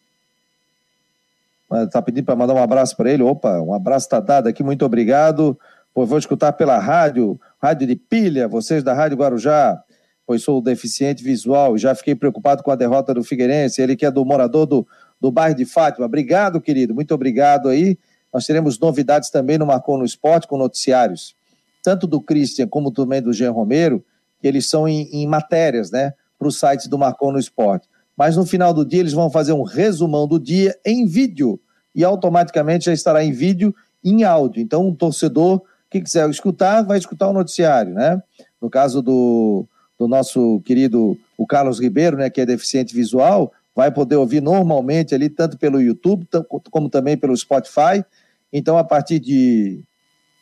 [1.85, 3.23] está pedindo para mandar um abraço para ele.
[3.23, 5.59] Opa, um abraço está dado aqui, muito obrigado
[5.97, 9.83] pois vou escutar pela rádio, rádio de pilha, vocês da Rádio Guarujá,
[10.27, 14.05] pois sou deficiente visual e já fiquei preocupado com a derrota do Figueirense, ele que
[14.05, 14.87] é do morador do,
[15.19, 16.05] do bairro de Fátima.
[16.05, 17.97] Obrigado, querido, muito obrigado aí.
[18.31, 21.35] Nós teremos novidades também no Marcou no Esporte com noticiários,
[21.83, 24.05] tanto do Christian como também do Jean Romero,
[24.47, 27.89] que eles são em, em matérias, né, para o site do Marcou no Esporte.
[28.17, 31.61] Mas no final do dia eles vão fazer um resumão do dia em vídeo
[31.93, 33.75] e automaticamente já estará em vídeo
[34.05, 34.63] e em áudio.
[34.63, 38.23] Então, um torcedor quem quiser escutar, vai escutar o noticiário, né?
[38.61, 39.67] No caso do,
[39.99, 45.15] do nosso querido o Carlos Ribeiro, né, que é deficiente visual, vai poder ouvir normalmente
[45.15, 46.27] ali, tanto pelo YouTube
[46.71, 48.05] como também pelo Spotify.
[48.53, 49.81] Então, a partir de,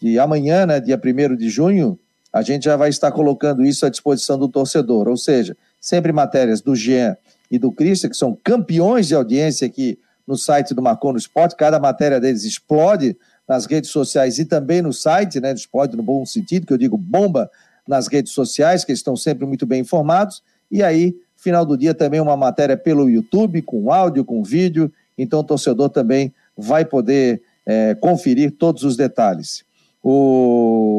[0.01, 1.99] de amanhã, né, dia 1 de junho,
[2.35, 5.07] a gente já vai estar colocando isso à disposição do torcedor.
[5.07, 7.17] Ou seja, sempre matérias do Jean
[7.49, 11.55] e do Christian, que são campeões de audiência aqui no site do Marcou Esporte.
[11.55, 13.17] Cada matéria deles explode
[13.49, 15.53] nas redes sociais e também no site, né?
[15.53, 17.49] Explode no bom sentido, que eu digo bomba
[17.87, 20.43] nas redes sociais, que eles estão sempre muito bem informados.
[20.69, 24.93] E aí, final do dia, também uma matéria pelo YouTube, com áudio, com vídeo.
[25.17, 29.63] Então, o torcedor também vai poder é, conferir todos os detalhes.
[30.03, 30.94] O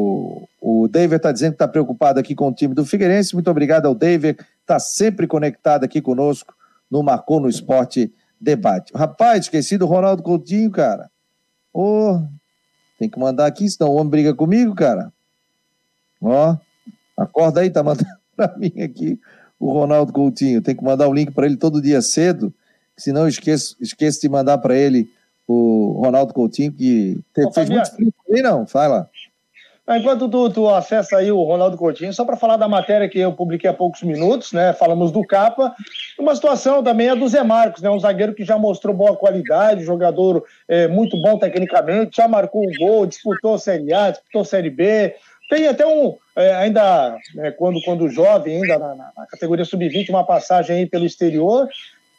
[0.96, 3.34] David está dizendo que está preocupado aqui com o time do Figueirense.
[3.34, 6.54] Muito obrigado ao David, está sempre conectado aqui conosco
[6.90, 8.94] no Marcou no Esporte Debate.
[8.96, 11.10] Rapaz, esqueci do Ronaldo Coutinho, cara.
[11.70, 12.22] Ô, oh,
[12.98, 15.12] tem que mandar aqui, senão o homem briga comigo, cara.
[16.22, 16.56] Ó,
[17.14, 19.20] acorda aí, tá mandando para mim aqui
[19.60, 20.62] o Ronaldo Coutinho.
[20.62, 22.54] Tem que mandar o link para ele todo dia cedo,
[22.96, 25.10] senão eu esqueço, esqueço de mandar para ele
[25.46, 28.66] o Ronaldo Coutinho, que Ô, fez muito frio aí, não?
[28.66, 29.10] Fala.
[29.88, 33.32] Enquanto tu, tu acessa aí o Ronaldo Coutinho, só para falar da matéria que eu
[33.32, 34.72] publiquei há poucos minutos, né?
[34.72, 35.72] Falamos do Capa.
[36.18, 37.88] Uma situação também é do Zé Marcos, né?
[37.88, 42.72] Um zagueiro que já mostrou boa qualidade, jogador é, muito bom tecnicamente, já marcou um
[42.78, 45.14] gol, disputou Série A, disputou Série B,
[45.48, 50.24] tem até um, é, ainda é, quando, quando jovem, ainda na, na categoria sub-20, uma
[50.24, 51.68] passagem aí pelo exterior,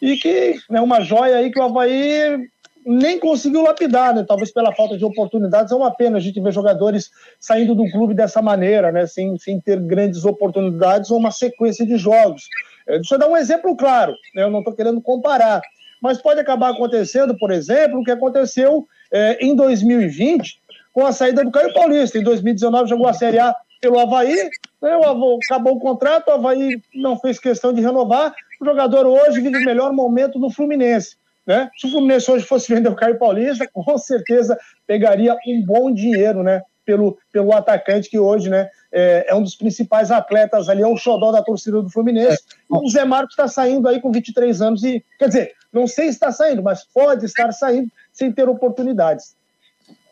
[0.01, 2.47] e que é né, uma joia aí que o Havaí
[2.87, 4.23] nem conseguiu lapidar, né?
[4.25, 5.73] Talvez pela falta de oportunidades.
[5.73, 9.05] É uma pena a gente ver jogadores saindo do clube dessa maneira, né?
[9.05, 12.43] Sem, sem ter grandes oportunidades ou uma sequência de jogos.
[12.87, 14.43] É, deixa eu dar um exemplo claro, né?
[14.43, 15.61] eu não estou querendo comparar,
[16.01, 20.61] mas pode acabar acontecendo, por exemplo, o que aconteceu é, em 2020
[20.93, 22.17] com a saída do Caio Paulista.
[22.17, 24.49] Em 2019 jogou a Série A pelo Havaí,
[24.81, 24.91] né,
[25.45, 28.33] acabou o contrato, o Havaí não fez questão de renovar.
[28.61, 31.17] O jogador hoje vive o melhor momento no Fluminense.
[31.47, 31.69] Né?
[31.77, 36.43] Se o Fluminense hoje fosse vender o Caio Paulista, com certeza pegaria um bom dinheiro
[36.43, 40.87] né, pelo, pelo atacante que hoje né, é, é um dos principais atletas ali, é
[40.87, 42.43] o xodó da torcida do Fluminense.
[42.69, 42.75] É.
[42.75, 46.11] O Zé Marcos está saindo aí com 23 anos e, quer dizer, não sei se
[46.11, 49.35] está saindo, mas pode estar saindo sem ter oportunidades.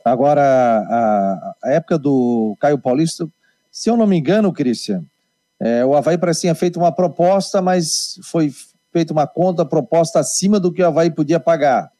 [0.05, 3.27] Agora, a, a, época do Caio Paulista,
[3.71, 5.03] se eu não me engano, Cristian,
[5.59, 8.51] é, o Havaí parecia feito uma proposta, mas foi
[8.95, 11.91] feita uma conta proposta acima do que o Havaí podia pagar.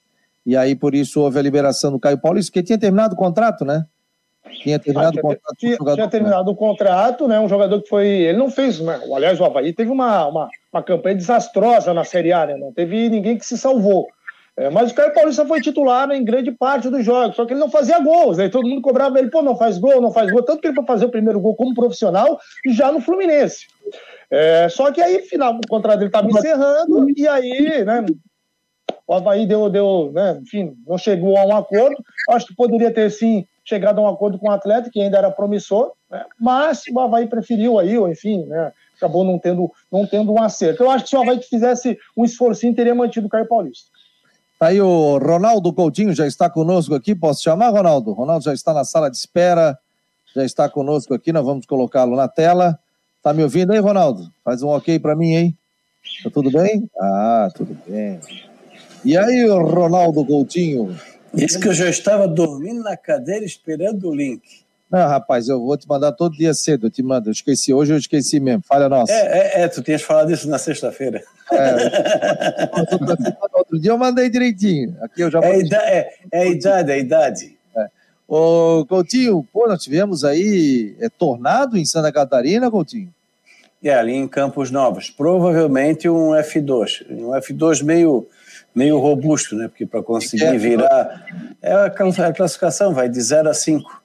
[0.45, 3.65] E aí, por isso, houve a liberação do Caio Paulista, que tinha terminado o contrato,
[3.65, 3.85] né?
[4.61, 5.55] Tinha terminado ah, tinha, o contrato.
[5.57, 6.51] Tinha, jogador, tinha terminado né?
[6.51, 7.37] o contrato, né?
[7.37, 8.07] Um jogador que foi.
[8.07, 8.79] Ele não fez.
[8.79, 8.97] Né?
[9.13, 12.55] Aliás, o Havaí teve uma, uma, uma campanha desastrosa na Série A, né?
[12.55, 14.07] Não teve ninguém que se salvou.
[14.55, 17.59] É, mas o Caio Paulista foi titular em grande parte dos jogos, só que ele
[17.59, 18.39] não fazia gols.
[18.39, 20.43] Aí todo mundo cobrava ele, pô, não faz gol, não faz gol.
[20.43, 23.65] Tanto que ele foi fazer o primeiro gol como profissional e já no Fluminense.
[24.29, 28.05] É, só que aí, final, o contrato dele estava encerrando, e aí, né,
[29.07, 31.95] o Havaí deu, deu né, enfim, não chegou a um acordo.
[32.29, 35.31] Acho que poderia ter, sim, chegado a um acordo com o atleta, que ainda era
[35.31, 40.31] promissor, né, mas o Havaí preferiu aí, ou enfim, né, acabou não tendo, não tendo
[40.31, 40.83] um acerto.
[40.83, 43.89] Eu acho que se o Havaí fizesse um esforcinho, teria mantido o Caio Paulista.
[44.57, 47.13] Tá aí o Ronaldo Coutinho já está conosco aqui.
[47.13, 48.13] Posso chamar, Ronaldo?
[48.13, 49.77] Ronaldo já está na sala de espera,
[50.33, 51.33] já está conosco aqui.
[51.33, 52.79] Nós vamos colocá-lo na tela.
[53.25, 54.31] Tá me ouvindo aí, Ronaldo?
[54.43, 55.57] Faz um ok para mim, hein?
[56.23, 56.87] Tá tudo bem?
[56.95, 58.19] Ah, tudo bem.
[59.03, 60.95] E aí, Ronaldo Coutinho?
[61.33, 64.43] Isso que eu já estava dormindo na cadeira esperando o link.
[64.91, 67.29] Não, rapaz, eu vou te mandar todo dia cedo, eu te mando.
[67.29, 68.61] Eu esqueci hoje, eu esqueci mesmo.
[68.63, 69.11] Falha nossa.
[69.11, 71.23] É, é, é tu tinhas falado isso na sexta-feira.
[71.51, 72.77] É,
[73.57, 74.95] outro dia eu mandei direitinho.
[75.01, 77.57] Aqui eu já é, é, é a idade, é a idade.
[78.29, 78.33] É.
[78.33, 83.13] Ô, Coutinho, pô, nós tivemos aí é, tornado em Santa Catarina, Coutinho?
[83.83, 85.09] É, ali em Campos Novos.
[85.11, 87.05] Provavelmente um F2.
[87.09, 88.27] Um F2 meio,
[88.73, 89.67] meio robusto, né?
[89.67, 91.25] Porque para conseguir é, virar.
[91.61, 91.89] É a
[92.33, 94.03] classificação, vai de 0 a 5.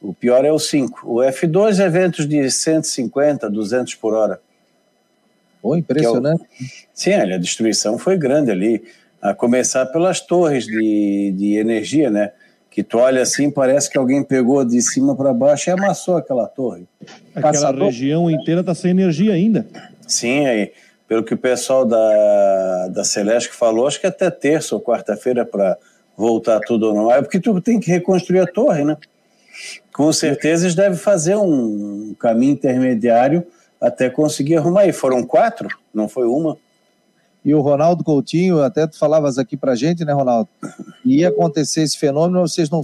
[0.00, 1.08] O pior é o 5.
[1.08, 4.40] O F2 é eventos de 150, 200 por hora.
[5.62, 6.42] Pô, impressionante.
[6.42, 6.68] É o...
[6.92, 8.82] Sim, a destruição foi grande ali.
[9.22, 12.32] A começar pelas torres de, de energia, né?
[12.74, 16.48] Que tu olha assim, parece que alguém pegou de cima para baixo e amassou aquela
[16.48, 16.88] torre.
[17.32, 17.84] Aquela Caçador...
[17.84, 19.64] região inteira está sem energia ainda.
[20.08, 20.72] Sim, aí,
[21.06, 25.78] pelo que o pessoal da, da Celeste falou, acho que até terça ou quarta-feira para
[26.16, 27.18] voltar tudo ao normal.
[27.18, 28.96] É porque tu tem que reconstruir a torre, né?
[29.92, 33.46] Com certeza eles devem fazer um caminho intermediário
[33.80, 34.84] até conseguir arrumar.
[34.88, 36.58] E foram quatro, não foi uma.
[37.44, 40.48] E o Ronaldo Coutinho, até tu falavas aqui pra gente, né, Ronaldo?
[41.04, 42.80] Ia acontecer esse fenômeno, vocês não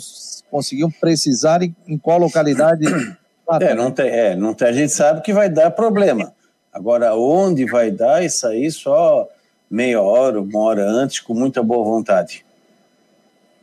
[0.50, 2.84] conseguiam precisar em, em qual localidade.
[3.60, 6.34] é, não tem, é, não tem, a gente sabe que vai dar problema.
[6.72, 9.26] Agora, onde vai dar isso aí, só
[9.70, 12.44] meia hora, uma hora antes, com muita boa vontade.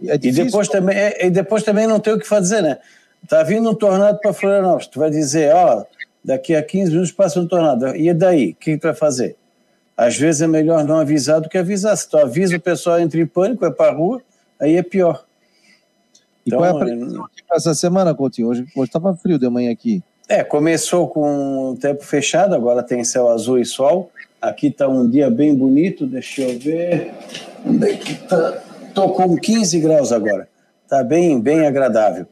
[0.03, 2.79] É e, depois também, é, e depois também não tem o que fazer, né?
[3.27, 5.83] Tá vindo um tornado para Florianópolis, tu vai dizer, ó,
[6.23, 7.95] daqui a 15 minutos passa um tornado.
[7.95, 8.51] E daí?
[8.51, 9.35] O que tu vai fazer?
[9.97, 11.97] Às vezes é melhor não avisar do que avisar.
[11.97, 14.21] Se tu avisa o pessoal entra em pânico, é para a rua,
[14.59, 15.25] aí é pior.
[16.45, 18.49] E então, qual é a então, previsão aqui para essa semana, Coutinho?
[18.49, 20.03] Hoje estava frio de manhã aqui.
[20.29, 24.11] É, começou com o tempo fechado, agora tem céu azul e sol.
[24.39, 27.11] Aqui está um dia bem bonito, deixa eu ver.
[27.65, 28.61] Onde é que está?
[28.87, 30.47] Estou com 15 graus agora.
[30.83, 32.27] Está bem, bem agradável.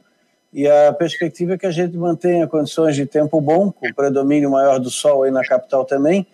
[0.52, 4.78] E a perspectiva é que a gente mantenha condições de tempo bom, com predomínio maior
[4.78, 6.26] do sol aí na capital também.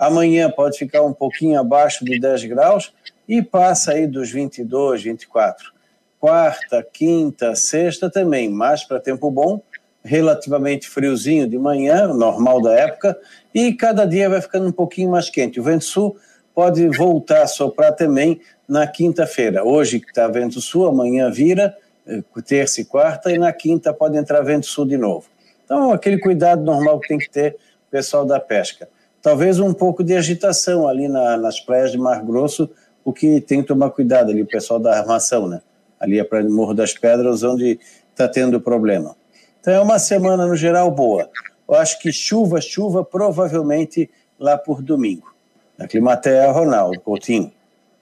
[0.00, 2.90] Amanhã pode ficar um pouquinho abaixo de 10 graus
[3.28, 5.70] e passa aí dos 22, 24.
[6.18, 9.60] Quarta, quinta, sexta também, mais para tempo bom,
[10.02, 13.14] relativamente friozinho de manhã, normal da época,
[13.54, 15.60] e cada dia vai ficando um pouquinho mais quente.
[15.60, 16.16] O vento sul
[16.54, 19.62] pode voltar a soprar também na quinta-feira.
[19.62, 21.76] Hoje está vento sul, amanhã vira,
[22.06, 25.26] eh, terça e quarta, e na quinta pode entrar vento sul de novo.
[25.62, 28.88] Então, aquele cuidado normal que tem que ter o pessoal da pesca.
[29.22, 32.70] Talvez um pouco de agitação ali na, nas praias de Mar Grosso,
[33.04, 35.60] o que tem que tomar cuidado ali, o pessoal da armação, né?
[35.98, 37.78] Ali é para Morro das Pedras, onde
[38.10, 39.14] está tendo problema.
[39.60, 41.28] Então, é uma semana, no geral, boa.
[41.68, 45.30] Eu acho que chuva, chuva, provavelmente lá por domingo.
[45.76, 47.52] Na Climatea, Ronaldo Coutinho.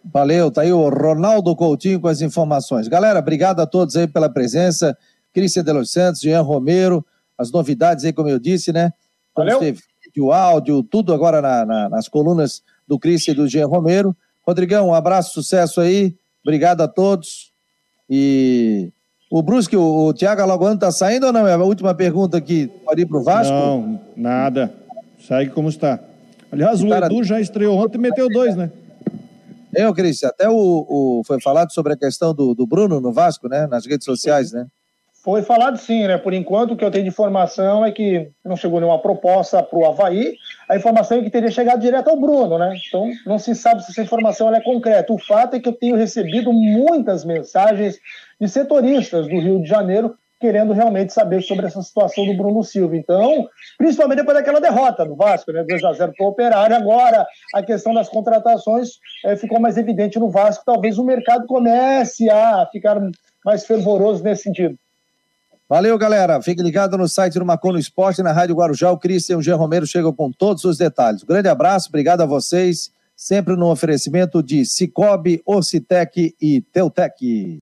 [0.05, 2.87] Valeu, tá aí o Ronaldo Coutinho com as informações.
[2.87, 4.97] Galera, obrigado a todos aí pela presença.
[5.33, 7.05] Cristian de los Santos, Jean Romero,
[7.37, 8.93] as novidades aí, como eu disse, né?
[9.37, 9.61] Valeu.
[10.19, 14.16] Vídeo, áudio, tudo agora na, na, nas colunas do Cristian e do Jean Romero.
[14.45, 16.16] Rodrigão, um abraço, sucesso aí.
[16.43, 17.53] Obrigado a todos.
[18.11, 18.91] E
[19.31, 21.47] o Brusque, o, o Thiago Alagoano tá saindo ou não?
[21.47, 22.66] É a última pergunta aqui.
[22.85, 23.53] Pode ir pro Vasco?
[23.53, 24.75] Não, nada.
[25.21, 26.01] Segue como está.
[26.51, 28.73] Aliás, o, Edu já estreou ontem e meteu dois, né?
[29.73, 30.55] Eu, Cris, até o,
[30.89, 33.69] o, foi falado sobre a questão do, do Bruno no Vasco, né?
[33.69, 34.66] Nas redes sociais, né?
[35.29, 36.16] Foi falado sim, né?
[36.16, 39.79] Por enquanto, o que eu tenho de informação é que não chegou nenhuma proposta para
[39.79, 40.33] o Havaí.
[40.70, 42.74] A informação é que teria chegado direto ao Bruno, né?
[42.89, 45.12] Então, não se sabe se essa informação é concreta.
[45.12, 47.99] O fato é que eu tenho recebido muitas mensagens
[48.41, 52.97] de setoristas do Rio de Janeiro querendo realmente saber sobre essa situação do Bruno Silva.
[52.97, 55.62] Então, principalmente depois daquela derrota do Vasco, né?
[55.62, 56.74] 2 a 0 para o Operário.
[56.74, 58.93] Agora, a questão das contratações
[59.26, 60.64] é, ficou mais evidente no Vasco.
[60.64, 62.99] Talvez o mercado comece a ficar
[63.45, 64.74] mais fervoroso nesse sentido.
[65.69, 66.41] Valeu, galera.
[66.41, 68.91] Fique ligado no site do Macono Esporte, na Rádio Guarujá.
[68.91, 71.23] O Cristian Jean Romero chegam com todos os detalhes.
[71.23, 72.91] Grande abraço, obrigado a vocês.
[73.14, 77.57] Sempre no oferecimento de Cicobi, Ocitec e Teutec.